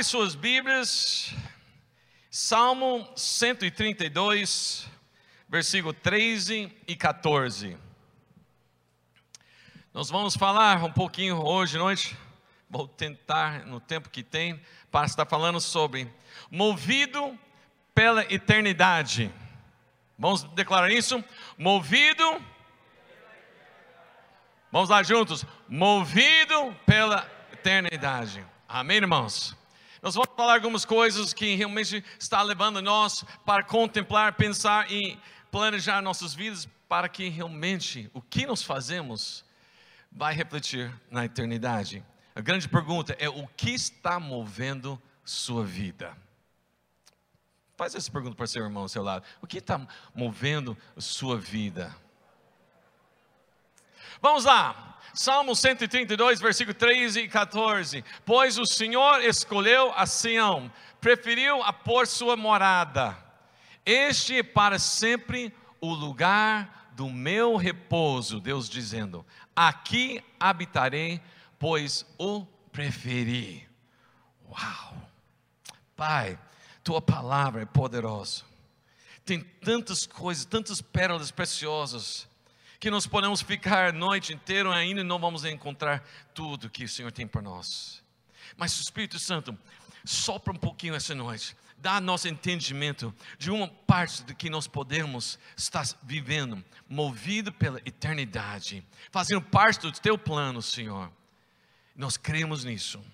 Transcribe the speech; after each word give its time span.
Abre 0.00 0.08
suas 0.08 0.34
Bíblias, 0.34 1.34
Salmo 2.30 3.06
132, 3.14 4.88
versículo 5.46 5.92
13 5.92 6.74
e 6.88 6.96
14. 6.96 7.76
Nós 9.92 10.08
vamos 10.08 10.34
falar 10.34 10.82
um 10.82 10.90
pouquinho 10.90 11.44
hoje 11.44 11.76
noite, 11.76 12.16
vou 12.70 12.88
tentar 12.88 13.66
no 13.66 13.78
tempo 13.78 14.08
que 14.08 14.22
tem, 14.22 14.58
para 14.90 15.04
estar 15.04 15.26
falando 15.26 15.60
sobre 15.60 16.10
movido 16.50 17.38
pela 17.94 18.22
eternidade. 18.32 19.30
Vamos 20.18 20.44
declarar 20.44 20.90
isso? 20.90 21.22
Movido. 21.58 22.42
Vamos 24.72 24.88
lá 24.88 25.02
juntos. 25.02 25.44
Movido 25.68 26.74
pela 26.86 27.30
eternidade. 27.52 28.42
Amém, 28.66 28.96
irmãos? 28.96 29.59
Nós 30.02 30.14
vamos 30.14 30.30
falar 30.34 30.54
algumas 30.54 30.84
coisas 30.84 31.34
que 31.34 31.54
realmente 31.54 32.02
está 32.18 32.40
levando 32.42 32.80
nós 32.80 33.24
para 33.44 33.62
contemplar, 33.62 34.32
pensar 34.34 34.90
e 34.90 35.18
planejar 35.50 36.00
nossas 36.00 36.34
vidas 36.34 36.66
para 36.88 37.08
que 37.08 37.28
realmente 37.28 38.10
o 38.14 38.22
que 38.22 38.46
nós 38.46 38.62
fazemos 38.62 39.44
vai 40.10 40.34
refletir 40.34 40.92
na 41.10 41.24
eternidade. 41.24 42.04
A 42.34 42.40
grande 42.40 42.68
pergunta 42.68 43.14
é 43.18 43.28
o 43.28 43.46
que 43.48 43.70
está 43.70 44.18
movendo 44.18 45.00
sua 45.24 45.64
vida? 45.64 46.16
Faz 47.76 47.94
essa 47.94 48.10
pergunta 48.10 48.36
para 48.36 48.46
seu 48.46 48.64
irmão 48.64 48.82
ao 48.82 48.88
seu 48.88 49.02
lado. 49.02 49.24
O 49.40 49.46
que 49.46 49.58
está 49.58 49.86
movendo 50.14 50.76
sua 50.96 51.38
vida? 51.38 51.94
Vamos 54.20 54.44
lá. 54.44 54.89
Salmo 55.12 55.56
132, 55.56 56.40
versículo 56.40 56.74
13 56.74 57.20
e 57.20 57.28
14. 57.28 58.04
Pois 58.24 58.58
o 58.58 58.66
Senhor 58.66 59.22
escolheu 59.22 59.92
a 59.96 60.06
Sião, 60.06 60.70
preferiu 61.00 61.62
a 61.62 61.72
pôr 61.72 62.06
sua 62.06 62.36
morada. 62.36 63.16
Este 63.84 64.38
é 64.38 64.42
para 64.42 64.78
sempre 64.78 65.52
o 65.80 65.92
lugar 65.92 66.92
do 66.92 67.08
meu 67.08 67.56
repouso, 67.56 68.40
Deus 68.40 68.68
dizendo: 68.68 69.24
Aqui 69.56 70.22
habitarei, 70.38 71.20
pois 71.58 72.06
o 72.18 72.44
preferi. 72.70 73.68
Uau! 74.48 74.94
Pai, 75.96 76.38
tua 76.84 77.02
palavra 77.02 77.62
é 77.62 77.66
poderosa. 77.66 78.44
Tem 79.24 79.40
tantas 79.40 80.06
coisas, 80.06 80.44
tantas 80.44 80.80
pérolas 80.80 81.30
preciosas 81.30 82.29
que 82.80 82.90
nós 82.90 83.06
podemos 83.06 83.42
ficar 83.42 83.90
a 83.90 83.92
noite 83.92 84.32
inteira 84.32 84.74
ainda 84.74 85.02
e 85.02 85.04
não 85.04 85.18
vamos 85.18 85.44
encontrar 85.44 86.02
tudo 86.32 86.70
que 86.70 86.84
o 86.84 86.88
Senhor 86.88 87.12
tem 87.12 87.26
para 87.26 87.42
nós. 87.42 88.02
Mas 88.56 88.76
o 88.78 88.82
Espírito 88.82 89.18
Santo 89.18 89.56
sopra 90.02 90.50
um 90.50 90.56
pouquinho 90.56 90.94
essa 90.94 91.14
noite, 91.14 91.54
dá 91.76 92.00
nosso 92.00 92.26
entendimento 92.26 93.14
de 93.38 93.50
uma 93.50 93.68
parte 93.68 94.22
do 94.22 94.34
que 94.34 94.48
nós 94.48 94.66
podemos 94.66 95.38
estar 95.54 95.86
vivendo, 96.02 96.64
movido 96.88 97.52
pela 97.52 97.78
eternidade, 97.80 98.82
fazendo 99.10 99.42
parte 99.42 99.80
do 99.80 99.92
teu 99.92 100.16
plano, 100.16 100.62
Senhor. 100.62 101.12
Nós 101.94 102.16
cremos 102.16 102.64
nisso. 102.64 103.04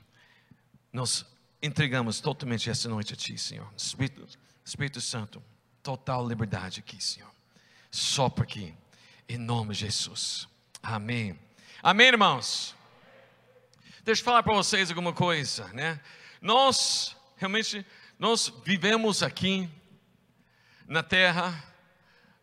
Nós 0.92 1.26
entregamos 1.60 2.20
totalmente 2.20 2.70
essa 2.70 2.88
noite 2.88 3.14
a 3.14 3.16
Ti, 3.16 3.36
Senhor. 3.36 3.68
Espírito, 3.76 4.38
Espírito 4.64 5.00
Santo, 5.00 5.42
total 5.82 6.26
liberdade 6.26 6.78
aqui, 6.78 7.02
Senhor. 7.02 7.30
Sopra 7.90 8.44
aqui 8.44 8.72
em 9.28 9.38
nome 9.38 9.74
de 9.74 9.80
Jesus. 9.80 10.48
Amém. 10.82 11.38
Amém, 11.82 12.08
irmãos? 12.08 12.74
Deixa 14.02 14.20
eu 14.20 14.24
falar 14.24 14.42
para 14.42 14.54
vocês 14.54 14.90
alguma 14.90 15.12
coisa, 15.12 15.66
né? 15.72 16.00
Nós, 16.40 17.16
realmente, 17.36 17.84
nós 18.18 18.52
vivemos 18.64 19.22
aqui 19.22 19.68
na 20.86 21.02
terra, 21.02 21.64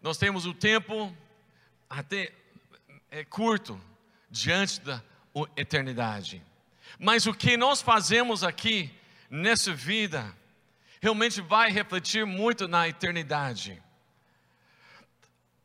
nós 0.02 0.18
temos 0.18 0.46
o 0.46 0.54
tempo 0.54 1.16
até 1.90 2.34
é 3.10 3.24
curto 3.24 3.80
diante 4.30 4.82
da 4.82 5.02
eternidade. 5.56 6.44
Mas 7.00 7.26
o 7.26 7.34
que 7.34 7.56
nós 7.56 7.82
fazemos 7.82 8.44
aqui 8.44 8.92
nessa 9.30 9.74
vida 9.74 10.36
realmente 11.02 11.40
vai 11.40 11.72
refletir 11.72 12.26
muito 12.26 12.68
na 12.68 12.88
eternidade 12.88 13.82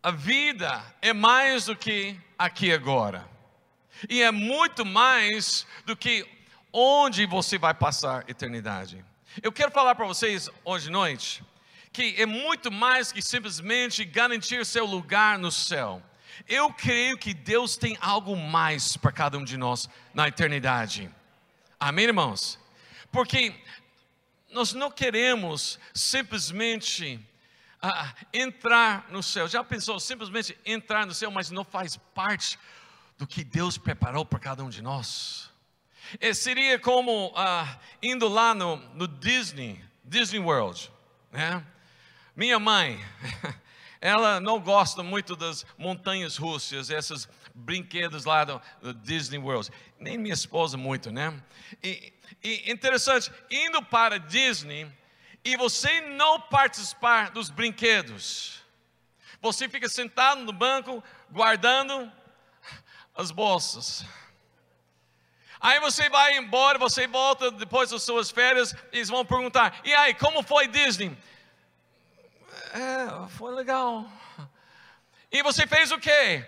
a 0.08 0.10
vida 0.10 0.82
é 1.02 1.12
mais 1.12 1.66
do 1.66 1.76
que 1.76 2.19
aqui 2.38 2.72
agora. 2.72 3.28
E 4.08 4.22
é 4.22 4.30
muito 4.30 4.86
mais 4.86 5.66
do 5.84 5.94
que 5.94 6.26
onde 6.72 7.26
você 7.26 7.58
vai 7.58 7.74
passar 7.74 8.24
a 8.26 8.30
eternidade. 8.30 9.04
Eu 9.42 9.52
quero 9.52 9.70
falar 9.70 9.94
para 9.94 10.06
vocês 10.06 10.48
hoje 10.64 10.88
à 10.88 10.92
noite 10.92 11.44
que 11.92 12.14
é 12.16 12.24
muito 12.24 12.72
mais 12.72 13.12
que 13.12 13.20
simplesmente 13.20 14.02
garantir 14.02 14.64
seu 14.64 14.86
lugar 14.86 15.38
no 15.38 15.52
céu. 15.52 16.02
Eu 16.48 16.72
creio 16.72 17.19
que 17.19 17.34
Deus 17.34 17.76
tem 17.76 17.98
algo 18.00 18.34
mais 18.34 18.96
para 18.96 19.12
cada 19.12 19.36
um 19.36 19.44
de 19.44 19.58
nós 19.58 19.90
na 20.14 20.26
eternidade. 20.26 21.10
Amém, 21.78 22.06
irmãos? 22.06 22.58
Porque 23.12 23.54
nós 24.50 24.72
não 24.72 24.90
queremos 24.90 25.78
simplesmente 25.92 27.20
ah, 27.80 28.14
entrar 28.32 29.06
no 29.10 29.22
céu. 29.22 29.46
Já 29.46 29.62
pensou 29.62 29.98
simplesmente 30.00 30.58
entrar 30.64 31.06
no 31.06 31.14
céu, 31.14 31.30
mas 31.30 31.50
não 31.50 31.64
faz 31.64 31.96
parte 32.14 32.58
do 33.16 33.26
que 33.26 33.44
Deus 33.44 33.78
preparou 33.78 34.24
para 34.24 34.38
cada 34.38 34.64
um 34.64 34.68
de 34.68 34.82
nós? 34.82 35.50
E 36.20 36.32
seria 36.34 36.78
como 36.78 37.32
ah, 37.36 37.78
indo 38.02 38.28
lá 38.28 38.54
no, 38.54 38.76
no 38.94 39.06
Disney, 39.06 39.82
Disney 40.04 40.40
World, 40.40 40.90
né? 41.30 41.64
Minha 42.34 42.58
mãe, 42.58 43.04
ela 44.00 44.40
não 44.40 44.60
gosta 44.60 45.02
muito 45.02 45.34
das 45.34 45.66
montanhas 45.76 46.36
russas, 46.36 46.88
esses 46.88 47.28
brinquedos 47.54 48.24
lá 48.24 48.44
do, 48.44 48.62
do 48.80 48.94
Disney 48.94 49.38
World. 49.38 49.70
Nem 49.98 50.16
minha 50.16 50.34
esposa 50.34 50.76
muito, 50.76 51.10
né? 51.10 51.34
E, 51.82 52.12
e 52.42 52.70
interessante, 52.70 53.30
indo 53.50 53.82
para 53.82 54.18
Disney, 54.18 54.90
e 55.44 55.56
você 55.56 56.00
não 56.00 56.41
participar 56.41 57.31
dos 57.31 57.50
brinquedos, 57.50 58.62
você 59.41 59.69
fica 59.69 59.88
sentado 59.88 60.43
no 60.43 60.53
banco 60.53 61.03
guardando 61.31 62.10
as 63.15 63.31
bolsas. 63.31 64.04
Aí 65.60 65.81
você 65.81 66.09
vai 66.09 66.37
embora, 66.37 66.78
você 66.78 67.06
volta 67.06 67.50
depois 67.50 67.91
das 67.91 68.03
suas 68.03 68.31
férias, 68.31 68.75
eles 68.93 69.09
vão 69.09 69.25
perguntar: 69.25 69.81
e 69.84 69.93
aí, 69.93 70.15
como 70.15 70.43
foi 70.43 70.69
Disney? 70.69 71.16
É, 72.72 73.28
foi 73.31 73.55
legal. 73.55 74.06
E 75.32 75.43
você 75.43 75.66
fez 75.66 75.91
o 75.91 75.99
quê? 75.99 76.47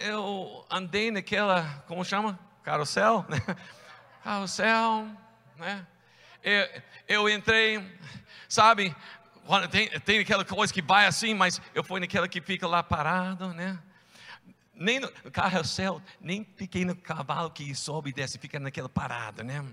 Eu 0.00 0.64
andei 0.70 1.10
naquela, 1.10 1.84
como 1.86 2.04
chama? 2.04 2.38
Carrossel? 2.62 3.24
Carrossel, 4.24 5.08
né? 5.56 5.86
Eu, 6.48 6.82
eu 7.08 7.28
entrei, 7.28 7.84
sabe? 8.48 8.94
Tem, 9.70 9.88
tem 10.00 10.18
aquela 10.20 10.44
coisa 10.44 10.72
que 10.72 10.80
vai 10.80 11.06
assim, 11.06 11.34
mas 11.34 11.60
eu 11.74 11.84
fui 11.84 12.00
naquela 12.00 12.26
que 12.26 12.40
fica 12.40 12.66
lá 12.66 12.82
parado, 12.82 13.52
né? 13.52 13.78
Nem 14.74 15.00
no 15.00 15.10
carrossel, 15.30 16.00
nem 16.20 16.46
fiquei 16.56 16.84
no 16.84 16.94
cavalo 16.96 17.50
que 17.50 17.74
sobe 17.74 18.10
e 18.10 18.12
desce, 18.12 18.38
fica 18.38 18.58
naquela 18.58 18.88
parada, 18.88 19.42
né? 19.42 19.64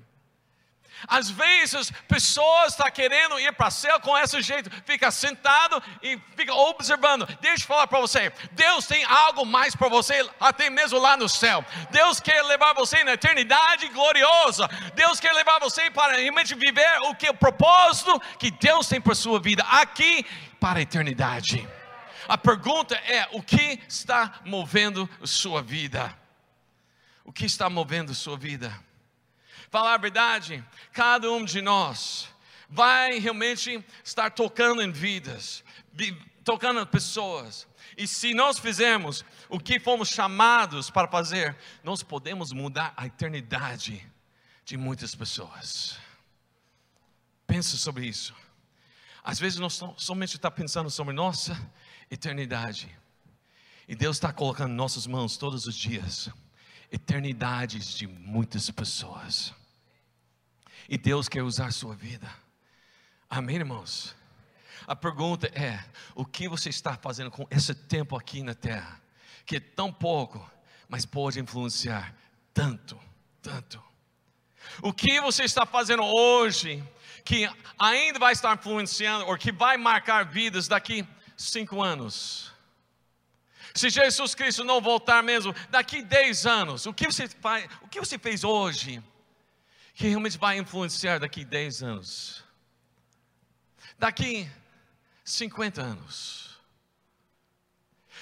Às 1.07 1.29
vezes, 1.29 1.91
pessoas 2.07 2.71
estão 2.71 2.85
tá 2.85 2.91
querendo 2.91 3.39
ir 3.39 3.51
para 3.53 3.67
o 3.67 3.71
céu 3.71 3.99
com 3.99 4.17
esse 4.17 4.41
jeito, 4.41 4.69
fica 4.85 5.11
sentado 5.11 5.81
e 6.01 6.19
fica 6.35 6.53
observando. 6.53 7.25
Deixa 7.41 7.63
eu 7.63 7.67
falar 7.67 7.87
para 7.87 7.99
você: 7.99 8.31
Deus 8.53 8.87
tem 8.87 9.03
algo 9.03 9.45
mais 9.45 9.75
para 9.75 9.89
você, 9.89 10.27
até 10.39 10.69
mesmo 10.69 10.99
lá 10.99 11.15
no 11.15 11.29
céu. 11.29 11.63
Deus 11.91 12.19
quer 12.19 12.41
levar 12.43 12.73
você 12.73 13.03
na 13.03 13.13
eternidade 13.13 13.87
gloriosa. 13.89 14.67
Deus 14.95 15.19
quer 15.19 15.33
levar 15.33 15.59
você 15.59 15.91
para 15.91 16.17
realmente 16.17 16.55
viver 16.55 16.99
o 17.03 17.15
que 17.15 17.29
o 17.29 17.33
propósito 17.33 18.19
que 18.39 18.51
Deus 18.51 18.87
tem 18.87 18.99
para 18.99 19.15
sua 19.15 19.39
vida 19.39 19.63
aqui 19.63 20.25
para 20.59 20.79
a 20.79 20.81
eternidade. 20.81 21.67
A 22.27 22.37
pergunta 22.37 22.95
é: 22.95 23.27
o 23.31 23.41
que 23.41 23.79
está 23.87 24.41
movendo 24.43 25.09
sua 25.23 25.61
vida? 25.61 26.13
O 27.23 27.31
que 27.31 27.45
está 27.45 27.69
movendo 27.69 28.13
sua 28.13 28.37
vida? 28.37 28.73
Falar 29.75 29.95
a 29.95 29.97
verdade, 29.97 30.63
cada 30.93 31.29
um 31.29 31.43
de 31.43 31.61
nós 31.61 32.29
vai 32.69 33.19
realmente 33.19 33.83
estar 34.05 34.31
tocando 34.31 34.81
em 34.81 34.89
vidas, 34.89 35.65
tocando 36.45 36.79
em 36.79 36.85
pessoas. 36.85 37.67
E 37.97 38.07
se 38.07 38.33
nós 38.33 38.57
fizermos 38.57 39.25
o 39.49 39.59
que 39.59 39.77
fomos 39.77 40.07
chamados 40.07 40.89
para 40.89 41.09
fazer, 41.09 41.57
nós 41.83 42.01
podemos 42.01 42.53
mudar 42.53 42.93
a 42.95 43.05
eternidade 43.05 44.09
de 44.63 44.77
muitas 44.77 45.13
pessoas. 45.13 45.97
Pense 47.45 47.77
sobre 47.77 48.05
isso. 48.05 48.33
Às 49.21 49.39
vezes 49.39 49.59
nós 49.59 49.81
somente 49.97 50.37
está 50.37 50.49
pensando 50.49 50.89
sobre 50.89 51.13
nossa 51.13 51.53
eternidade. 52.09 52.97
E 53.89 53.93
Deus 53.93 54.15
está 54.15 54.31
colocando 54.31 54.71
em 54.71 54.75
nossas 54.77 55.05
mãos 55.05 55.35
todos 55.35 55.67
os 55.67 55.75
dias 55.75 56.29
eternidades 56.91 57.93
de 57.93 58.07
muitas 58.07 58.69
pessoas. 58.71 59.53
E 60.87 60.97
Deus 60.97 61.27
quer 61.27 61.41
usar 61.41 61.67
a 61.67 61.71
sua 61.71 61.95
vida. 61.95 62.29
Amém, 63.29 63.57
irmãos? 63.57 64.15
A 64.87 64.95
pergunta 64.95 65.47
é: 65.47 65.83
o 66.13 66.25
que 66.25 66.47
você 66.47 66.69
está 66.69 66.95
fazendo 66.95 67.31
com 67.31 67.47
esse 67.49 67.73
tempo 67.73 68.15
aqui 68.15 68.43
na 68.43 68.53
terra, 68.53 69.01
que 69.45 69.55
é 69.55 69.59
tão 69.59 69.91
pouco, 69.91 70.49
mas 70.87 71.05
pode 71.05 71.39
influenciar 71.39 72.15
tanto, 72.53 72.99
tanto? 73.41 73.83
O 74.81 74.93
que 74.93 75.19
você 75.21 75.43
está 75.43 75.65
fazendo 75.65 76.03
hoje, 76.03 76.83
que 77.23 77.49
ainda 77.77 78.19
vai 78.19 78.33
estar 78.33 78.55
influenciando, 78.55 79.25
ou 79.27 79.37
que 79.37 79.51
vai 79.51 79.77
marcar 79.77 80.25
vidas 80.25 80.67
daqui 80.67 81.07
cinco 81.35 81.81
anos? 81.81 82.51
Se 83.73 83.89
Jesus 83.89 84.33
Cristo 84.33 84.63
não 84.63 84.79
voltar 84.79 85.21
mesmo, 85.21 85.53
daqui 85.69 86.01
dez 86.01 86.45
anos, 86.45 86.85
o 86.85 86.93
que 86.93 87.05
você 87.07 87.27
faz, 87.27 87.67
o 87.81 87.87
que 87.87 87.99
você 87.99 88.17
fez 88.17 88.43
hoje, 88.43 89.03
que 89.95 90.09
realmente 90.09 90.37
vai 90.37 90.57
influenciar 90.57 91.19
daqui 91.19 91.45
dez 91.45 91.81
anos? 91.81 92.43
Daqui 93.97 94.49
50 95.23 95.81
anos. 95.81 96.59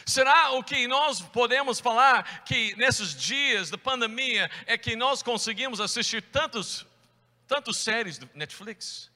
Será 0.05 0.51
o 0.51 0.63
que 0.63 0.87
nós 0.87 1.21
podemos 1.21 1.79
falar 1.79 2.43
que 2.43 2.75
nesses 2.75 3.15
dias 3.15 3.69
da 3.71 3.77
pandemia 3.77 4.51
é 4.67 4.77
que 4.77 4.95
nós 4.95 5.23
conseguimos 5.23 5.79
assistir 5.79 6.21
tantos, 6.21 6.85
tantos 7.47 7.77
séries 7.77 8.19
do 8.19 8.29
Netflix? 8.35 9.09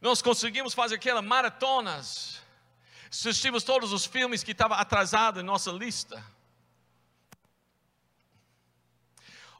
Nós 0.00 0.22
conseguimos 0.22 0.72
fazer 0.72 0.94
aquelas 0.94 1.24
maratonas, 1.24 2.40
assistimos 3.10 3.62
todos 3.62 3.92
os 3.92 4.06
filmes 4.06 4.42
que 4.42 4.52
estavam 4.52 4.78
atrasados 4.78 5.42
em 5.42 5.44
nossa 5.44 5.70
lista. 5.70 6.24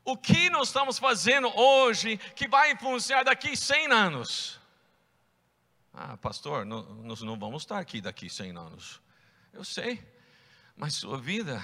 O 0.09 0.17
que 0.17 0.49
nós 0.49 0.69
estamos 0.69 0.99
fazendo 0.99 1.55
hoje 1.55 2.17
que 2.35 2.49
vai 2.49 2.73
influenciar 2.73 3.25
daqui 3.25 3.55
100 3.55 3.93
anos? 3.93 4.59
Ah, 5.93 6.17
pastor, 6.17 6.65
nós 6.65 7.21
não 7.21 7.39
vamos 7.39 7.65
estar 7.65 7.79
aqui 7.79 8.01
daqui 8.01 8.31
100 8.31 8.57
anos. 8.57 9.03
Eu 9.53 9.63
sei, 9.63 10.03
mas 10.75 10.95
sua 10.95 11.19
vida 11.19 11.63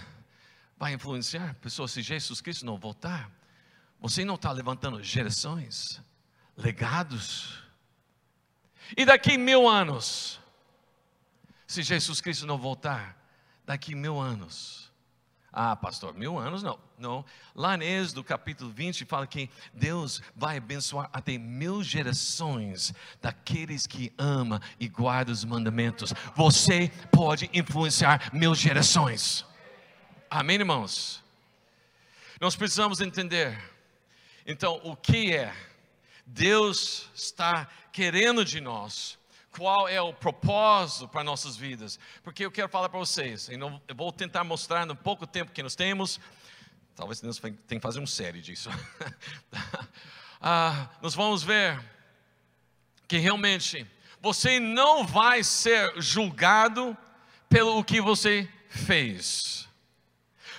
vai 0.77 0.93
influenciar 0.93 1.55
pessoas. 1.55 1.93
Se 1.93 2.03
Jesus 2.03 2.43
Cristo 2.43 2.67
não 2.67 2.77
voltar, 2.77 3.31
você 3.99 4.27
não 4.27 4.35
está 4.35 4.53
levantando 4.53 5.03
gerações, 5.03 6.03
legados. 6.55 7.63
E 8.95 9.07
daqui 9.07 9.39
mil 9.39 9.67
anos, 9.67 10.39
se 11.67 11.83
Jesus 11.83 12.21
Cristo 12.21 12.45
não 12.45 12.59
voltar, 12.59 13.17
daqui 13.65 13.95
mil 13.95 14.21
anos, 14.21 14.93
ah, 15.57 15.77
pastor, 15.77 16.13
mil 16.15 16.37
anos 16.37 16.65
não. 16.65 16.77
Não. 16.99 17.25
Lá 17.55 17.77
em 17.77 17.83
Êxodo 17.85 18.25
capítulo 18.25 18.73
20 18.73 19.05
fala 19.05 19.25
que 19.25 19.49
Deus 19.73 20.21
vai 20.35 20.57
abençoar 20.57 21.09
até 21.13 21.39
mil 21.39 21.81
gerações 21.81 22.93
daqueles 23.23 23.87
que 23.87 24.13
ama 24.19 24.61
e 24.81 24.89
guarda 24.89 25.31
os 25.31 25.45
mandamentos. 25.45 26.13
Você 26.35 26.91
pode 27.13 27.49
influenciar 27.55 28.31
mil 28.33 28.53
gerações. 28.53 29.47
Amém, 30.29 30.57
irmãos? 30.57 31.23
Nós 32.41 32.57
precisamos 32.57 33.01
entender. 33.01 33.57
Então, 34.45 34.81
o 34.83 34.97
que 34.97 35.37
é? 35.37 35.55
Deus 36.27 37.09
está 37.15 37.69
querendo 37.93 38.45
de 38.45 38.61
nós 38.61 39.17
qual 39.57 39.89
é 39.89 40.01
o 40.01 40.13
propósito 40.13 41.09
para 41.09 41.23
nossas 41.23 41.57
vidas. 41.57 41.99
Porque 42.23 42.45
eu 42.45 42.51
quero 42.51 42.69
falar 42.69 42.89
para 42.89 42.99
vocês, 42.99 43.49
eu 43.49 43.81
vou 43.95 44.13
tentar 44.13 44.45
mostrar 44.45 44.85
no 44.85 44.97
pouco 44.97 45.27
tempo 45.27 45.53
que 45.53 45.63
nós 45.63 45.75
temos, 45.75 46.21
talvez 46.95 47.23
nós 47.23 47.39
tenhamos 47.39 47.61
que 47.67 47.81
fazer 47.81 48.01
uma 48.01 48.07
série 48.07 48.41
disso. 48.41 48.69
ah, 50.41 50.89
nós 51.01 51.15
vamos 51.15 51.43
ver 51.43 51.81
que 53.07 53.19
realmente 53.19 53.87
você 54.21 54.59
não 54.59 55.07
vai 55.07 55.45
ser 55.45 55.93
julgado 56.01 56.97
pelo 57.49 57.85
que 57.85 58.01
você 58.01 58.49
fez, 58.69 59.69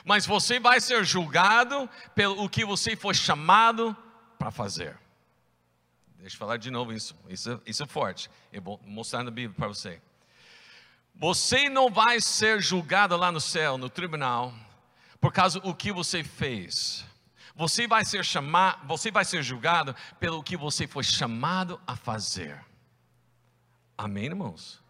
mas 0.05 0.25
você 0.25 0.59
vai 0.59 0.79
ser 0.79 1.03
julgado 1.03 1.89
pelo 2.13 2.47
que 2.47 2.63
você 2.63 2.95
foi 2.95 3.13
chamado 3.13 3.95
para 4.37 4.51
fazer. 4.51 5.04
Deixa 6.25 6.37
eu 6.37 6.39
falar 6.39 6.57
de 6.57 6.71
novo 6.71 6.91
isso. 6.91 7.15
Isso, 7.29 7.61
isso 7.67 7.83
é 7.83 7.85
forte. 7.85 8.31
Eu 8.51 8.59
vou 8.59 8.81
mostrar 8.83 9.23
na 9.23 9.29
Bíblia 9.29 9.55
para 9.55 9.67
você. 9.67 10.01
Você 11.13 11.69
não 11.69 11.91
vai 11.91 12.19
ser 12.19 12.59
julgado 12.63 13.15
lá 13.15 13.31
no 13.31 13.39
céu, 13.39 13.77
no 13.77 13.91
tribunal, 13.91 14.51
por 15.21 15.31
causa 15.31 15.59
do 15.59 15.75
que 15.75 15.91
você 15.91 16.23
fez. 16.23 17.05
Você 17.55 17.85
vai 17.85 18.03
ser 18.03 18.25
chamado, 18.25 18.87
você 18.87 19.11
vai 19.11 19.23
ser 19.23 19.43
julgado 19.43 19.95
pelo 20.19 20.41
que 20.41 20.57
você 20.57 20.87
foi 20.87 21.03
chamado 21.03 21.79
a 21.85 21.95
fazer. 21.95 22.59
Amém, 23.95 24.25
irmãos? 24.25 24.81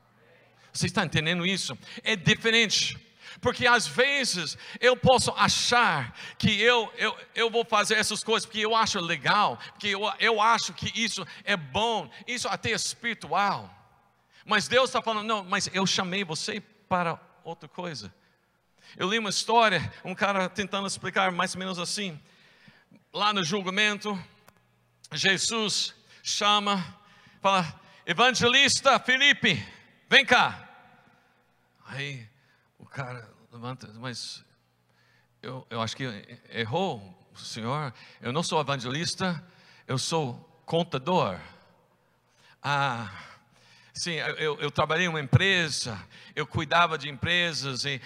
Você 0.72 0.86
está 0.86 1.04
entendendo 1.04 1.46
isso? 1.46 1.78
É 2.02 2.16
diferente. 2.16 2.98
Porque 3.42 3.68
às 3.68 3.88
vezes 3.88 4.58
eu 4.80 4.96
posso 4.96 5.32
achar 5.32 6.18
que 6.38 6.62
eu, 6.62 6.92
eu, 6.98 7.18
eu 7.34 7.50
vou 7.50 7.66
fazer 7.66 7.96
essas 7.96 8.24
coisas 8.24 8.46
porque 8.46 8.60
eu 8.60 8.76
acho 8.76 9.00
legal, 9.00 9.58
porque 9.74 9.90
eu, 9.90 10.02
eu 10.20 10.42
acho 10.42 10.74
que 10.74 10.92
isso 11.00 11.26
é 11.44 11.56
bom, 11.56 12.10
isso 12.28 12.48
até 12.48 12.72
é 12.72 12.76
espiritual. 12.76 13.70
Mas 14.46 14.68
Deus 14.68 14.90
está 14.90 15.02
falando, 15.02 15.26
não, 15.26 15.44
mas 15.44 15.70
eu 15.74 15.86
chamei 15.86 16.24
você 16.24 16.62
para 16.88 17.20
outra 17.44 17.68
coisa. 17.68 18.14
Eu 18.96 19.10
li 19.10 19.18
uma 19.18 19.30
história, 19.30 19.92
um 20.04 20.16
cara 20.16 20.48
tentando 20.48 20.88
explicar 20.88 21.32
mais 21.32 21.54
ou 21.56 21.60
menos 21.60 21.80
assim. 21.80 22.20
Lá 23.12 23.34
no 23.34 23.44
julgamento, 23.44 24.18
Jesus 25.12 25.94
chama, 26.24 26.84
fala, 27.42 27.80
evangelista 28.06 29.00
Felipe, 29.00 29.66
vem 30.10 30.26
cá. 30.26 30.70
Aí 31.86 32.28
cara 32.96 33.30
levanta, 33.52 33.92
mas 33.96 34.42
eu, 35.42 35.68
eu 35.70 35.82
acho 35.82 35.98
que 35.98 36.06
errou, 36.50 37.30
senhor. 37.36 37.94
Eu 38.22 38.32
não 38.32 38.42
sou 38.42 38.62
evangelista, 38.62 39.44
eu 39.86 39.98
sou 39.98 40.34
contador. 40.66 41.38
Ah, 42.64 43.12
sim, 43.94 44.14
eu, 44.14 44.58
eu 44.62 44.72
trabalhei 44.72 45.08
em 45.08 45.10
uma 45.10 45.20
empresa, 45.20 46.02
eu 46.34 46.48
cuidava 46.48 46.98
de 46.98 47.10
empresas 47.10 47.84
e 47.84 48.00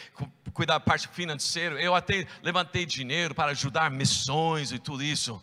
cuidava 0.54 0.80
da 0.80 0.84
parte 0.84 1.08
financeira. 1.10 1.80
Eu 1.80 1.94
até 1.94 2.28
levantei 2.42 2.84
dinheiro 2.84 3.36
para 3.36 3.52
ajudar 3.52 3.92
missões 3.92 4.72
e 4.72 4.80
tudo 4.80 5.04
isso. 5.04 5.40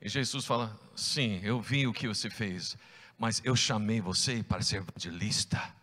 E 0.00 0.08
Jesus 0.08 0.44
fala: 0.44 0.76
Sim, 0.96 1.40
eu 1.44 1.60
vi 1.60 1.86
o 1.86 1.92
que 1.92 2.08
você 2.08 2.28
fez, 2.28 2.76
mas 3.16 3.40
eu 3.44 3.54
chamei 3.54 4.00
você 4.00 4.42
para 4.42 4.60
ser 4.60 4.78
evangelista 4.78 5.81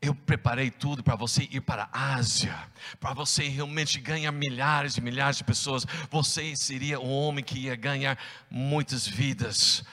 eu 0.00 0.14
preparei 0.14 0.70
tudo 0.70 1.02
para 1.02 1.16
você 1.16 1.48
ir 1.50 1.60
para 1.60 1.88
a 1.92 2.14
Ásia, 2.14 2.56
para 3.00 3.14
você 3.14 3.48
realmente 3.48 3.98
ganhar 4.00 4.30
milhares 4.30 4.96
e 4.96 5.00
milhares 5.00 5.38
de 5.38 5.44
pessoas. 5.44 5.86
Você 6.10 6.54
seria 6.54 7.00
um 7.00 7.10
homem 7.10 7.42
que 7.42 7.58
ia 7.58 7.74
ganhar 7.74 8.18
muitas 8.50 9.06
vidas, 9.06 9.84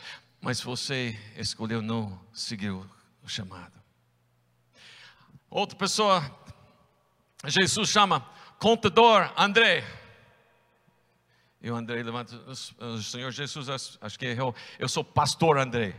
mas 0.41 0.61
você 0.61 1.17
escolheu 1.37 1.81
não 1.81 2.19
seguir 2.33 2.71
o 2.71 2.89
chamado. 3.25 3.73
Outra 5.49 5.77
pessoa, 5.77 6.23
Jesus 7.45 7.89
chama 7.89 8.27
contador 8.59 9.31
André. 9.37 9.83
E 11.61 11.71
o 11.71 11.75
André 11.75 12.03
levanta, 12.03 12.35
o 12.35 13.01
Senhor 13.01 13.31
Jesus, 13.31 13.97
acho 14.01 14.19
que 14.19 14.25
errou. 14.25 14.53
Eu 14.77 14.89
sou 14.89 15.03
pastor 15.03 15.57
André. 15.57 15.95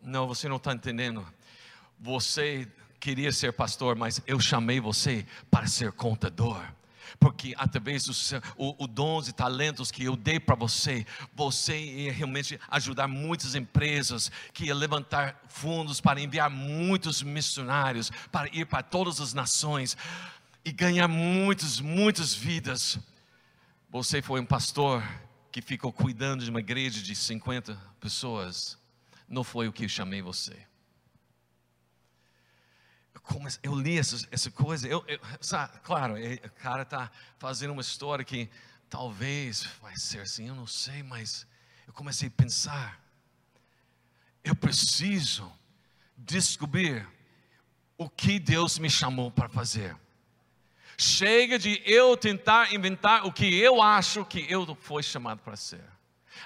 Não, 0.00 0.26
você 0.26 0.48
não 0.48 0.56
está 0.56 0.72
entendendo. 0.72 1.26
Você 1.98 2.66
queria 3.00 3.32
ser 3.32 3.52
pastor, 3.52 3.96
mas 3.96 4.20
eu 4.26 4.40
chamei 4.40 4.80
você 4.80 5.26
para 5.50 5.66
ser 5.66 5.92
contador. 5.92 6.62
Porque 7.18 7.54
através 7.56 8.04
dos 8.04 8.32
o, 8.56 8.84
o 8.84 8.86
dons 8.86 9.28
e 9.28 9.32
talentos 9.32 9.90
que 9.90 10.04
eu 10.04 10.16
dei 10.16 10.38
para 10.38 10.54
você, 10.54 11.06
você 11.34 11.78
ia 11.78 12.12
realmente 12.12 12.58
ajudar 12.68 13.08
muitas 13.08 13.54
empresas, 13.54 14.30
que 14.52 14.64
ia 14.64 14.74
levantar 14.74 15.40
fundos 15.48 16.00
para 16.00 16.20
enviar 16.20 16.50
muitos 16.50 17.22
missionários, 17.22 18.10
para 18.30 18.48
ir 18.52 18.66
para 18.66 18.82
todas 18.82 19.20
as 19.20 19.32
nações 19.32 19.96
e 20.64 20.72
ganhar 20.72 21.08
muitas, 21.08 21.80
muitas 21.80 22.34
vidas. 22.34 22.98
Você 23.90 24.20
foi 24.20 24.40
um 24.40 24.46
pastor 24.46 25.02
que 25.50 25.62
ficou 25.62 25.92
cuidando 25.92 26.44
de 26.44 26.50
uma 26.50 26.60
igreja 26.60 27.00
de 27.00 27.14
50 27.14 27.74
pessoas. 28.00 28.76
Não 29.28 29.42
foi 29.42 29.68
o 29.68 29.72
que 29.72 29.84
eu 29.84 29.88
chamei 29.88 30.20
você 30.20 30.66
eu 33.62 33.74
li 33.74 33.98
essa, 33.98 34.26
essa 34.30 34.50
coisa, 34.50 34.86
eu, 34.86 35.04
eu, 35.06 35.18
sabe, 35.40 35.78
claro, 35.80 36.14
o 36.14 36.50
cara 36.60 36.82
está 36.82 37.10
fazendo 37.38 37.72
uma 37.72 37.82
história 37.82 38.24
que 38.24 38.48
talvez 38.88 39.64
vai 39.80 39.96
ser 39.96 40.20
assim, 40.20 40.48
eu 40.48 40.54
não 40.54 40.66
sei, 40.66 41.02
mas 41.02 41.46
eu 41.86 41.92
comecei 41.92 42.28
a 42.28 42.30
pensar, 42.30 43.00
eu 44.44 44.54
preciso 44.54 45.52
descobrir 46.16 47.06
o 47.98 48.08
que 48.08 48.38
Deus 48.38 48.78
me 48.78 48.88
chamou 48.88 49.30
para 49.30 49.48
fazer. 49.48 49.96
Chega 50.98 51.58
de 51.58 51.82
eu 51.84 52.16
tentar 52.16 52.72
inventar 52.72 53.26
o 53.26 53.32
que 53.32 53.54
eu 53.58 53.82
acho 53.82 54.24
que 54.24 54.46
eu 54.50 54.74
fui 54.76 55.02
chamado 55.02 55.40
para 55.40 55.56
ser. 55.56 55.84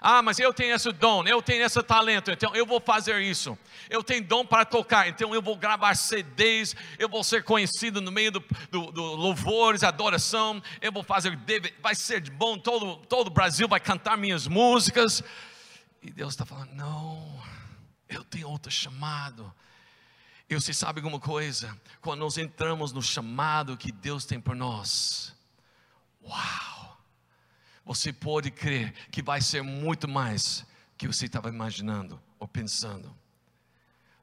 Ah, 0.01 0.21
mas 0.23 0.39
eu 0.39 0.53
tenho 0.53 0.75
esse 0.75 0.93
dom, 0.93 1.27
eu 1.27 1.41
tenho 1.41 1.65
esse 1.65 1.83
talento, 1.83 2.31
então 2.31 2.55
eu 2.55 2.67
vou 2.67 2.81
fazer 2.81 3.21
isso. 3.21 3.57
Eu 3.89 4.03
tenho 4.03 4.23
dom 4.25 4.45
para 4.45 4.65
tocar, 4.65 5.09
então 5.09 5.35
eu 5.35 5.41
vou 5.41 5.57
gravar 5.57 5.95
CDs, 5.95 6.77
eu 6.99 7.09
vou 7.09 7.25
ser 7.25 7.45
conhecido 7.45 8.01
no 8.01 8.13
meio 8.13 8.33
do, 8.33 8.45
do, 8.71 8.93
do 8.93 9.03
louvores, 9.15 9.83
adoração, 9.83 10.63
eu 10.81 10.93
vou 10.93 11.03
fazer, 11.03 11.39
vai 11.81 11.95
ser 11.95 12.29
bom, 12.31 12.59
todo, 12.59 12.97
todo 13.07 13.29
o 13.29 13.31
Brasil 13.31 13.67
vai 13.67 13.81
cantar 13.81 14.17
minhas 14.17 14.47
músicas. 14.47 15.23
E 16.03 16.11
Deus 16.11 16.33
está 16.33 16.45
falando: 16.47 16.73
não, 16.73 17.43
eu 18.09 18.25
tenho 18.25 18.49
outro 18.49 18.71
chamado. 18.71 19.53
E 20.49 20.55
você 20.55 20.75
sabe 20.75 20.99
alguma 20.99 21.21
coisa? 21.21 21.79
Quando 22.01 22.21
nós 22.21 22.37
entramos 22.37 22.93
no 22.93 23.01
chamado 23.01 23.77
que 23.77 23.93
Deus 23.93 24.25
tem 24.25 24.41
por 24.41 24.57
nós, 24.57 25.33
uau! 26.25 26.80
Você 27.91 28.13
pode 28.13 28.53
crer 28.53 28.93
que 29.11 29.21
vai 29.21 29.41
ser 29.41 29.63
muito 29.63 30.07
mais 30.07 30.65
que 30.97 31.09
você 31.09 31.27
estava 31.27 31.49
imaginando 31.49 32.23
ou 32.39 32.47
pensando. 32.47 33.13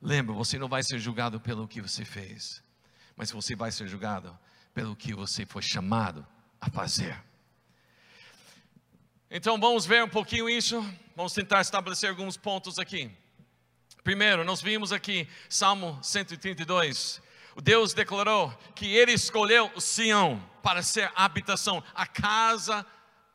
Lembra, 0.01 0.33
você 0.33 0.57
não 0.57 0.69
vai 0.69 0.81
ser 0.83 0.97
julgado 0.99 1.37
pelo 1.37 1.67
que 1.67 1.81
você 1.81 2.05
fez, 2.05 2.63
mas 3.17 3.29
você 3.29 3.57
vai 3.57 3.69
ser 3.69 3.85
julgado 3.89 4.39
pelo 4.73 4.95
que 4.95 5.13
você 5.13 5.45
foi 5.45 5.61
chamado 5.61 6.25
a 6.61 6.69
fazer. 6.69 7.21
Então 9.29 9.59
vamos 9.59 9.85
ver 9.85 10.01
um 10.01 10.09
pouquinho 10.09 10.49
isso, 10.49 10.79
vamos 11.13 11.33
tentar 11.33 11.59
estabelecer 11.59 12.09
alguns 12.09 12.37
pontos 12.37 12.79
aqui. 12.79 13.11
Primeiro, 14.01 14.45
nós 14.45 14.61
vimos 14.61 14.93
aqui 14.93 15.27
Salmo 15.49 15.99
132. 16.01 17.21
O 17.53 17.61
Deus 17.61 17.93
declarou 17.93 18.49
que 18.73 18.95
ele 18.95 19.11
escolheu 19.11 19.69
o 19.75 19.81
Sião 19.81 20.41
para 20.63 20.81
ser 20.81 21.11
a 21.17 21.25
habitação, 21.25 21.83
a 21.93 22.07
casa 22.07 22.85